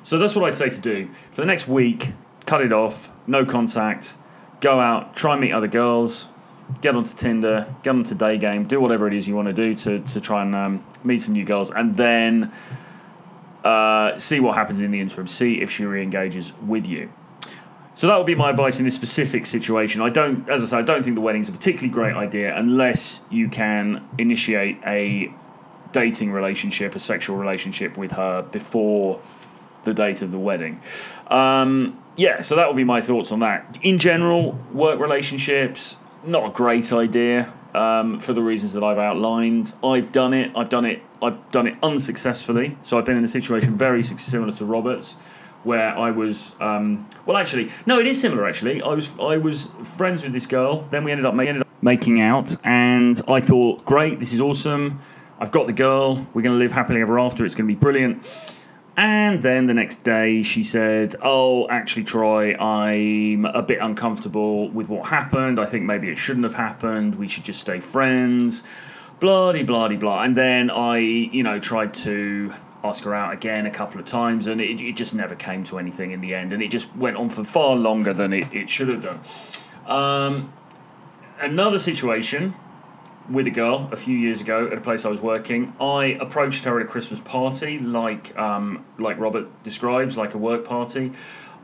So 0.03 0.17
that's 0.17 0.35
what 0.35 0.45
I'd 0.45 0.57
say 0.57 0.69
to 0.69 0.81
do. 0.81 1.09
For 1.31 1.41
the 1.41 1.47
next 1.47 1.67
week, 1.67 2.13
cut 2.45 2.61
it 2.61 2.73
off, 2.73 3.11
no 3.27 3.45
contact, 3.45 4.17
go 4.59 4.79
out, 4.79 5.15
try 5.15 5.33
and 5.33 5.41
meet 5.41 5.51
other 5.51 5.67
girls, 5.67 6.29
get 6.81 6.95
onto 6.95 7.15
Tinder, 7.15 7.73
get 7.83 7.91
onto 7.91 8.15
Day 8.15 8.37
Game, 8.37 8.65
do 8.65 8.79
whatever 8.79 9.07
it 9.07 9.13
is 9.13 9.27
you 9.27 9.35
want 9.35 9.47
to 9.47 9.53
do 9.53 9.73
to, 9.75 9.99
to 9.99 10.21
try 10.21 10.41
and 10.41 10.55
um, 10.55 10.85
meet 11.03 11.21
some 11.21 11.33
new 11.33 11.45
girls, 11.45 11.71
and 11.71 11.97
then 11.97 12.51
uh, 13.63 14.17
see 14.17 14.39
what 14.39 14.55
happens 14.55 14.81
in 14.81 14.91
the 14.91 14.99
interim. 14.99 15.27
See 15.27 15.61
if 15.61 15.69
she 15.69 15.85
re 15.85 16.01
engages 16.01 16.53
with 16.65 16.87
you. 16.87 17.11
So 17.93 18.07
that 18.07 18.17
would 18.17 18.25
be 18.25 18.35
my 18.35 18.49
advice 18.49 18.79
in 18.79 18.85
this 18.85 18.95
specific 18.95 19.45
situation. 19.45 20.01
I 20.01 20.09
don't, 20.09 20.49
as 20.49 20.63
I 20.63 20.65
say, 20.65 20.77
I 20.77 20.81
don't 20.81 21.03
think 21.03 21.15
the 21.15 21.21
wedding's 21.21 21.49
a 21.49 21.51
particularly 21.51 21.89
great 21.89 22.15
idea 22.15 22.55
unless 22.55 23.19
you 23.29 23.49
can 23.49 24.07
initiate 24.17 24.79
a 24.85 25.33
dating 25.91 26.31
relationship, 26.31 26.95
a 26.95 26.99
sexual 26.99 27.37
relationship 27.37 27.97
with 27.97 28.11
her 28.11 28.41
before 28.41 29.19
the 29.83 29.93
date 29.93 30.21
of 30.21 30.31
the 30.31 30.39
wedding. 30.39 30.79
Um, 31.27 32.01
yeah, 32.15 32.41
so 32.41 32.55
that 32.55 32.67
would 32.67 32.75
be 32.75 32.83
my 32.83 33.01
thoughts 33.01 33.31
on 33.31 33.39
that. 33.39 33.79
In 33.81 33.97
general, 33.97 34.59
work 34.73 34.99
relationships, 34.99 35.97
not 36.25 36.45
a 36.45 36.51
great 36.51 36.91
idea 36.93 37.51
um, 37.73 38.19
for 38.19 38.33
the 38.33 38.41
reasons 38.41 38.73
that 38.73 38.83
I've 38.83 38.97
outlined. 38.97 39.73
I've 39.83 40.11
done 40.11 40.33
it. 40.33 40.51
I've 40.55 40.69
done 40.69 40.85
it. 40.85 41.01
I've 41.21 41.51
done 41.51 41.67
it 41.67 41.77
unsuccessfully. 41.81 42.77
So 42.83 42.97
I've 42.97 43.05
been 43.05 43.17
in 43.17 43.23
a 43.23 43.29
situation 43.29 43.77
very 43.77 44.03
similar 44.03 44.53
to 44.53 44.65
Robert's, 44.65 45.13
where 45.63 45.97
I 45.97 46.11
was. 46.11 46.55
Um, 46.59 47.07
well, 47.25 47.37
actually, 47.37 47.71
no, 47.85 47.99
it 47.99 48.07
is 48.07 48.19
similar. 48.19 48.47
Actually, 48.47 48.81
I 48.81 48.93
was 48.93 49.17
I 49.19 49.37
was 49.37 49.67
friends 49.83 50.23
with 50.23 50.33
this 50.33 50.45
girl. 50.45 50.87
Then 50.91 51.03
we 51.03 51.11
ended 51.11 51.25
up, 51.25 51.33
ended 51.33 51.61
up 51.61 51.67
making 51.81 52.21
out, 52.21 52.55
and 52.63 53.21
I 53.27 53.39
thought, 53.39 53.85
great, 53.85 54.19
this 54.19 54.33
is 54.33 54.41
awesome. 54.41 55.01
I've 55.41 55.51
got 55.51 55.65
the 55.65 55.73
girl. 55.73 56.27
We're 56.35 56.43
going 56.43 56.53
to 56.53 56.63
live 56.63 56.71
happily 56.71 57.01
ever 57.01 57.19
after. 57.19 57.43
It's 57.43 57.55
going 57.55 57.67
to 57.67 57.73
be 57.73 57.79
brilliant. 57.79 58.23
And 58.95 59.41
then 59.41 59.65
the 59.65 59.73
next 59.73 60.03
day, 60.03 60.43
she 60.43 60.63
said, 60.63 61.15
Oh, 61.23 61.67
actually, 61.67 62.03
Troy, 62.03 62.55
I'm 62.55 63.45
a 63.45 63.63
bit 63.63 63.79
uncomfortable 63.81 64.69
with 64.69 64.87
what 64.87 65.09
happened. 65.09 65.59
I 65.59 65.65
think 65.65 65.83
maybe 65.83 66.09
it 66.09 66.17
shouldn't 66.19 66.43
have 66.43 66.53
happened. 66.53 67.15
We 67.15 67.27
should 67.27 67.43
just 67.43 67.59
stay 67.59 67.79
friends. 67.79 68.61
Blah, 69.19 69.53
blah, 69.63 69.87
blah. 69.87 70.21
And 70.21 70.37
then 70.37 70.69
I, 70.69 70.97
you 70.99 71.41
know, 71.41 71.59
tried 71.59 71.95
to 71.95 72.53
ask 72.83 73.03
her 73.05 73.15
out 73.15 73.33
again 73.33 73.65
a 73.65 73.71
couple 73.71 73.99
of 73.99 74.05
times, 74.05 74.45
and 74.45 74.61
it, 74.61 74.79
it 74.79 74.95
just 74.95 75.15
never 75.15 75.33
came 75.33 75.63
to 75.63 75.79
anything 75.79 76.11
in 76.11 76.21
the 76.21 76.35
end. 76.35 76.53
And 76.53 76.61
it 76.61 76.69
just 76.69 76.95
went 76.95 77.17
on 77.17 77.29
for 77.29 77.43
far 77.43 77.75
longer 77.75 78.13
than 78.13 78.31
it, 78.31 78.47
it 78.53 78.69
should 78.69 78.89
have 78.89 79.01
done. 79.01 79.19
Um, 79.87 80.53
another 81.39 81.79
situation 81.79 82.53
with 83.31 83.47
a 83.47 83.51
girl 83.51 83.89
a 83.91 83.95
few 83.95 84.15
years 84.15 84.41
ago 84.41 84.67
at 84.67 84.77
a 84.77 84.81
place 84.81 85.05
I 85.05 85.09
was 85.09 85.21
working. 85.21 85.73
I 85.79 86.17
approached 86.19 86.65
her 86.65 86.79
at 86.79 86.85
a 86.85 86.89
Christmas 86.89 87.19
party, 87.19 87.79
like 87.79 88.37
um, 88.37 88.85
like 88.99 89.19
Robert 89.19 89.63
describes, 89.63 90.17
like 90.17 90.33
a 90.33 90.37
work 90.37 90.65
party. 90.65 91.11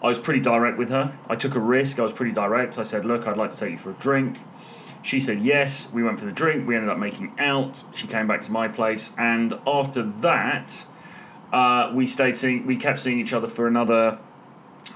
I 0.02 0.08
was 0.08 0.20
pretty 0.20 0.40
direct 0.42 0.78
with 0.78 0.90
her. 0.90 1.18
I 1.28 1.36
took 1.36 1.56
a 1.56 1.60
risk. 1.60 2.00
I 2.00 2.04
was 2.04 2.12
pretty 2.14 2.32
direct. 2.32 2.78
I 2.78 2.84
said, 2.84 3.06
"Look, 3.06 3.28
I'd 3.28 3.38
like 3.38 3.52
to 3.52 3.58
take 3.58 3.72
you 3.72 3.78
for 3.78 3.92
a 3.92 3.96
drink." 3.96 4.40
She 5.02 5.20
said 5.20 5.40
yes. 5.40 5.92
We 5.94 6.04
went 6.04 6.20
for 6.20 6.26
the 6.26 6.32
drink. 6.32 6.68
We 6.68 6.76
ended 6.76 6.90
up 6.90 6.98
making 6.98 7.34
out. 7.40 7.84
She 7.94 8.08
came 8.08 8.28
back 8.28 8.42
to 8.42 8.52
my 8.52 8.68
place, 8.68 9.14
and 9.18 9.60
after 9.66 10.04
that, 10.04 10.86
uh, 11.52 11.92
we 11.94 12.06
stayed 12.06 12.36
seeing. 12.36 12.66
We 12.66 12.78
kept 12.78 13.00
seeing 13.00 13.20
each 13.20 13.34
other 13.34 13.48
for 13.48 13.68
another 13.68 14.20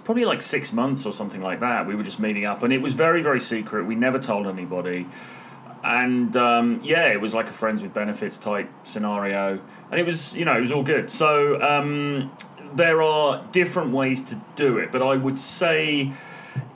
probably 0.03 0.25
like 0.25 0.41
six 0.41 0.73
months 0.73 1.05
or 1.05 1.13
something 1.13 1.41
like 1.41 1.59
that. 1.59 1.87
We 1.87 1.95
were 1.95 2.03
just 2.03 2.19
meeting 2.19 2.45
up, 2.45 2.63
and 2.63 2.73
it 2.73 2.81
was 2.81 2.93
very, 2.93 3.21
very 3.21 3.39
secret. 3.39 3.85
We 3.85 3.95
never 3.95 4.19
told 4.19 4.47
anybody. 4.47 5.07
And 5.83 6.35
um, 6.35 6.81
yeah, 6.83 7.11
it 7.11 7.19
was 7.19 7.33
like 7.33 7.47
a 7.47 7.53
friends 7.53 7.81
with 7.81 7.93
benefits 7.93 8.37
type 8.37 8.69
scenario, 8.83 9.59
and 9.89 9.99
it 9.99 10.05
was 10.05 10.35
you 10.35 10.45
know 10.45 10.55
it 10.55 10.61
was 10.61 10.71
all 10.71 10.83
good. 10.83 11.09
So 11.09 11.61
um, 11.61 12.31
there 12.75 13.01
are 13.01 13.45
different 13.51 13.91
ways 13.91 14.21
to 14.23 14.41
do 14.55 14.77
it, 14.77 14.91
but 14.91 15.01
I 15.01 15.15
would 15.15 15.39
say 15.39 16.13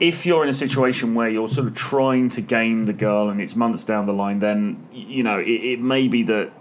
if 0.00 0.26
you're 0.26 0.42
in 0.42 0.48
a 0.48 0.54
situation 0.54 1.14
where 1.14 1.28
you're 1.28 1.48
sort 1.48 1.68
of 1.68 1.74
trying 1.74 2.28
to 2.30 2.40
game 2.40 2.86
the 2.86 2.92
girl 2.92 3.28
and 3.28 3.40
it's 3.40 3.54
months 3.54 3.84
down 3.84 4.06
the 4.06 4.12
line, 4.12 4.40
then 4.40 4.88
you 4.92 5.22
know 5.22 5.38
it, 5.38 5.48
it 5.48 5.80
may 5.80 6.08
be 6.08 6.22
that 6.24 6.52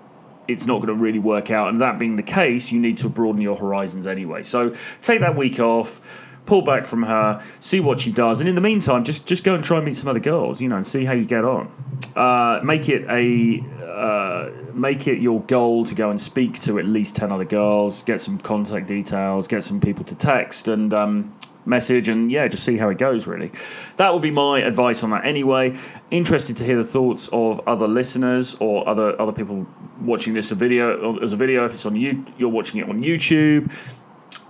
it's 0.47 0.67
not 0.67 0.77
going 0.77 0.87
to 0.87 0.93
really 0.93 1.19
work 1.19 1.49
out. 1.51 1.69
And 1.69 1.81
that 1.81 1.97
being 1.97 2.15
the 2.15 2.23
case, 2.23 2.71
you 2.71 2.79
need 2.79 2.97
to 2.97 3.09
broaden 3.09 3.41
your 3.41 3.57
horizons 3.57 4.07
anyway. 4.07 4.43
So 4.43 4.75
take 5.01 5.21
that 5.21 5.35
week 5.35 5.59
off, 5.59 5.99
pull 6.45 6.61
back 6.61 6.85
from 6.85 7.03
her, 7.03 7.43
see 7.59 7.79
what 7.79 7.99
she 7.99 8.11
does, 8.11 8.39
and 8.39 8.49
in 8.49 8.55
the 8.55 8.61
meantime, 8.61 9.03
just 9.03 9.25
just 9.25 9.43
go 9.43 9.55
and 9.55 9.63
try 9.63 9.77
and 9.77 9.85
meet 9.85 9.95
some 9.95 10.07
other 10.07 10.19
girls, 10.19 10.61
you 10.61 10.69
know, 10.69 10.75
and 10.75 10.85
see 10.85 11.05
how 11.05 11.13
you 11.13 11.25
get 11.25 11.43
on. 11.43 11.71
Uh, 12.15 12.59
make 12.63 12.89
it 12.89 13.05
a 13.09 13.63
uh, 13.85 14.51
make 14.73 15.07
it 15.07 15.19
your 15.19 15.41
goal 15.41 15.85
to 15.85 15.95
go 15.95 16.09
and 16.09 16.19
speak 16.19 16.59
to 16.59 16.79
at 16.79 16.85
least 16.85 17.15
ten 17.15 17.31
other 17.31 17.45
girls, 17.45 18.03
get 18.03 18.21
some 18.21 18.37
contact 18.37 18.87
details, 18.87 19.47
get 19.47 19.63
some 19.63 19.79
people 19.79 20.03
to 20.05 20.15
text, 20.15 20.67
and 20.67 20.93
um, 20.93 21.35
message 21.67 22.09
and 22.09 22.31
yeah 22.31 22.47
just 22.47 22.63
see 22.63 22.77
how 22.77 22.89
it 22.89 22.97
goes 22.97 23.27
really. 23.27 23.51
That 23.97 24.13
would 24.13 24.21
be 24.21 24.31
my 24.31 24.61
advice 24.61 25.03
on 25.03 25.09
that 25.11 25.25
anyway. 25.25 25.77
Interested 26.11 26.57
to 26.57 26.63
hear 26.63 26.77
the 26.77 26.83
thoughts 26.83 27.27
of 27.31 27.59
other 27.67 27.87
listeners 27.87 28.55
or 28.59 28.87
other 28.87 29.19
other 29.19 29.31
people 29.31 29.65
watching 30.01 30.33
this 30.33 30.51
a 30.51 30.55
video 30.55 31.17
as 31.21 31.33
a 31.33 31.37
video 31.37 31.65
if 31.65 31.73
it's 31.73 31.85
on 31.85 31.95
you 31.95 32.25
you're 32.37 32.49
watching 32.49 32.81
it 32.81 32.89
on 32.89 33.01
youtube 33.01 33.71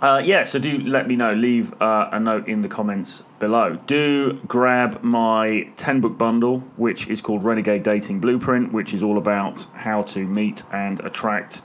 uh, 0.01 0.21
yeah, 0.23 0.43
so 0.43 0.59
do 0.59 0.79
let 0.79 1.07
me 1.07 1.15
know. 1.15 1.33
Leave 1.33 1.79
uh, 1.81 2.09
a 2.11 2.19
note 2.19 2.47
in 2.47 2.61
the 2.61 2.67
comments 2.67 3.23
below. 3.39 3.77
Do 3.87 4.33
grab 4.47 5.01
my 5.03 5.69
10 5.77 6.01
book 6.01 6.17
bundle, 6.17 6.59
which 6.75 7.07
is 7.07 7.21
called 7.21 7.43
Renegade 7.43 7.83
Dating 7.83 8.19
Blueprint, 8.19 8.73
which 8.73 8.93
is 8.93 9.03
all 9.03 9.17
about 9.17 9.65
how 9.73 10.03
to 10.03 10.25
meet 10.25 10.63
and 10.71 10.99
attract 10.99 11.61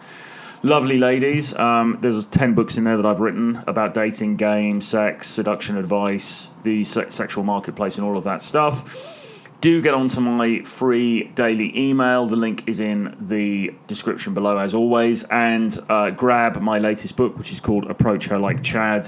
lovely 0.63 0.99
ladies. 0.99 1.57
Um, 1.59 1.99
there's 2.01 2.25
10 2.25 2.55
books 2.55 2.77
in 2.77 2.85
there 2.85 2.97
that 2.97 3.07
I've 3.07 3.21
written 3.21 3.63
about 3.67 3.95
dating, 3.95 4.37
game, 4.37 4.81
sex, 4.81 5.29
seduction 5.29 5.77
advice, 5.77 6.51
the 6.63 6.85
se- 6.85 7.11
sexual 7.11 7.45
marketplace, 7.45 7.97
and 7.97 8.07
all 8.07 8.17
of 8.17 8.25
that 8.25 8.43
stuff 8.43 9.20
do 9.61 9.83
get 9.83 9.95
onto 9.95 10.21
my 10.21 10.63
free 10.63 11.25
daily 11.35 11.77
email. 11.79 12.27
The 12.27 12.37
link 12.37 12.67
is 12.67 12.81
in 12.81 13.17
the 13.21 13.75
description 13.87 14.33
below, 14.33 14.59
as 14.59 14.75
always. 14.75 15.25
And 15.25 15.77
uh, 15.89 16.11
grab 16.11 16.61
my 16.63 16.79
latest 16.79 17.17
book, 17.17 17.37
which 17.37 17.53
is 17.53 17.61
called 17.61 17.91
Approach 17.91 18.27
Her 18.27 18.39
Like 18.39 18.63
Chad, 18.63 19.07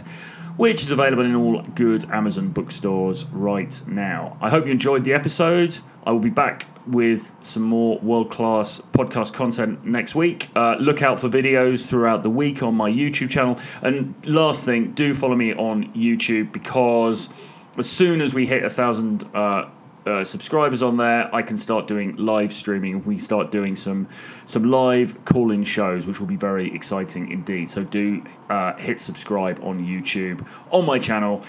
which 0.56 0.82
is 0.82 0.90
available 0.90 1.24
in 1.24 1.34
all 1.34 1.62
good 1.74 2.04
Amazon 2.10 2.50
bookstores 2.50 3.24
right 3.26 3.80
now. 3.86 4.36
I 4.40 4.50
hope 4.50 4.66
you 4.66 4.72
enjoyed 4.72 5.04
the 5.04 5.14
episode. 5.14 5.78
I 6.04 6.12
will 6.12 6.20
be 6.20 6.30
back 6.30 6.66
with 6.86 7.32
some 7.40 7.62
more 7.62 7.98
world 8.00 8.30
class 8.30 8.80
podcast 8.80 9.32
content 9.32 9.84
next 9.86 10.14
week. 10.14 10.50
Uh, 10.54 10.74
look 10.80 11.00
out 11.00 11.18
for 11.18 11.28
videos 11.28 11.86
throughout 11.86 12.22
the 12.22 12.30
week 12.30 12.62
on 12.62 12.74
my 12.74 12.90
YouTube 12.90 13.30
channel. 13.30 13.58
And 13.80 14.14
last 14.26 14.64
thing, 14.64 14.92
do 14.92 15.14
follow 15.14 15.36
me 15.36 15.54
on 15.54 15.92
YouTube 15.94 16.52
because 16.52 17.30
as 17.78 17.88
soon 17.88 18.20
as 18.20 18.34
we 18.34 18.46
hit 18.46 18.64
a 18.64 18.70
thousand. 18.70 19.24
Uh, 19.34 19.70
uh, 20.06 20.24
subscribers 20.24 20.82
on 20.82 20.96
there, 20.96 21.34
I 21.34 21.42
can 21.42 21.56
start 21.56 21.86
doing 21.86 22.16
live 22.16 22.52
streaming. 22.52 23.04
We 23.04 23.18
start 23.18 23.52
doing 23.52 23.76
some 23.76 24.08
some 24.46 24.64
live 24.64 25.24
call-in 25.24 25.64
shows, 25.64 26.06
which 26.06 26.20
will 26.20 26.26
be 26.26 26.36
very 26.36 26.74
exciting 26.74 27.30
indeed. 27.30 27.70
So 27.70 27.84
do 27.84 28.22
uh, 28.50 28.74
hit 28.74 29.00
subscribe 29.00 29.60
on 29.62 29.84
YouTube 29.84 30.46
on 30.70 30.84
my 30.86 30.98
channel. 30.98 31.42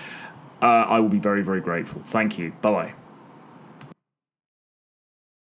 Uh, 0.62 0.66
I 0.66 1.00
will 1.00 1.10
be 1.10 1.20
very 1.20 1.44
very 1.44 1.62
grateful. 1.62 2.02
Thank 2.02 2.38
you. 2.38 2.52
Bye 2.62 2.72
bye. 2.72 3.03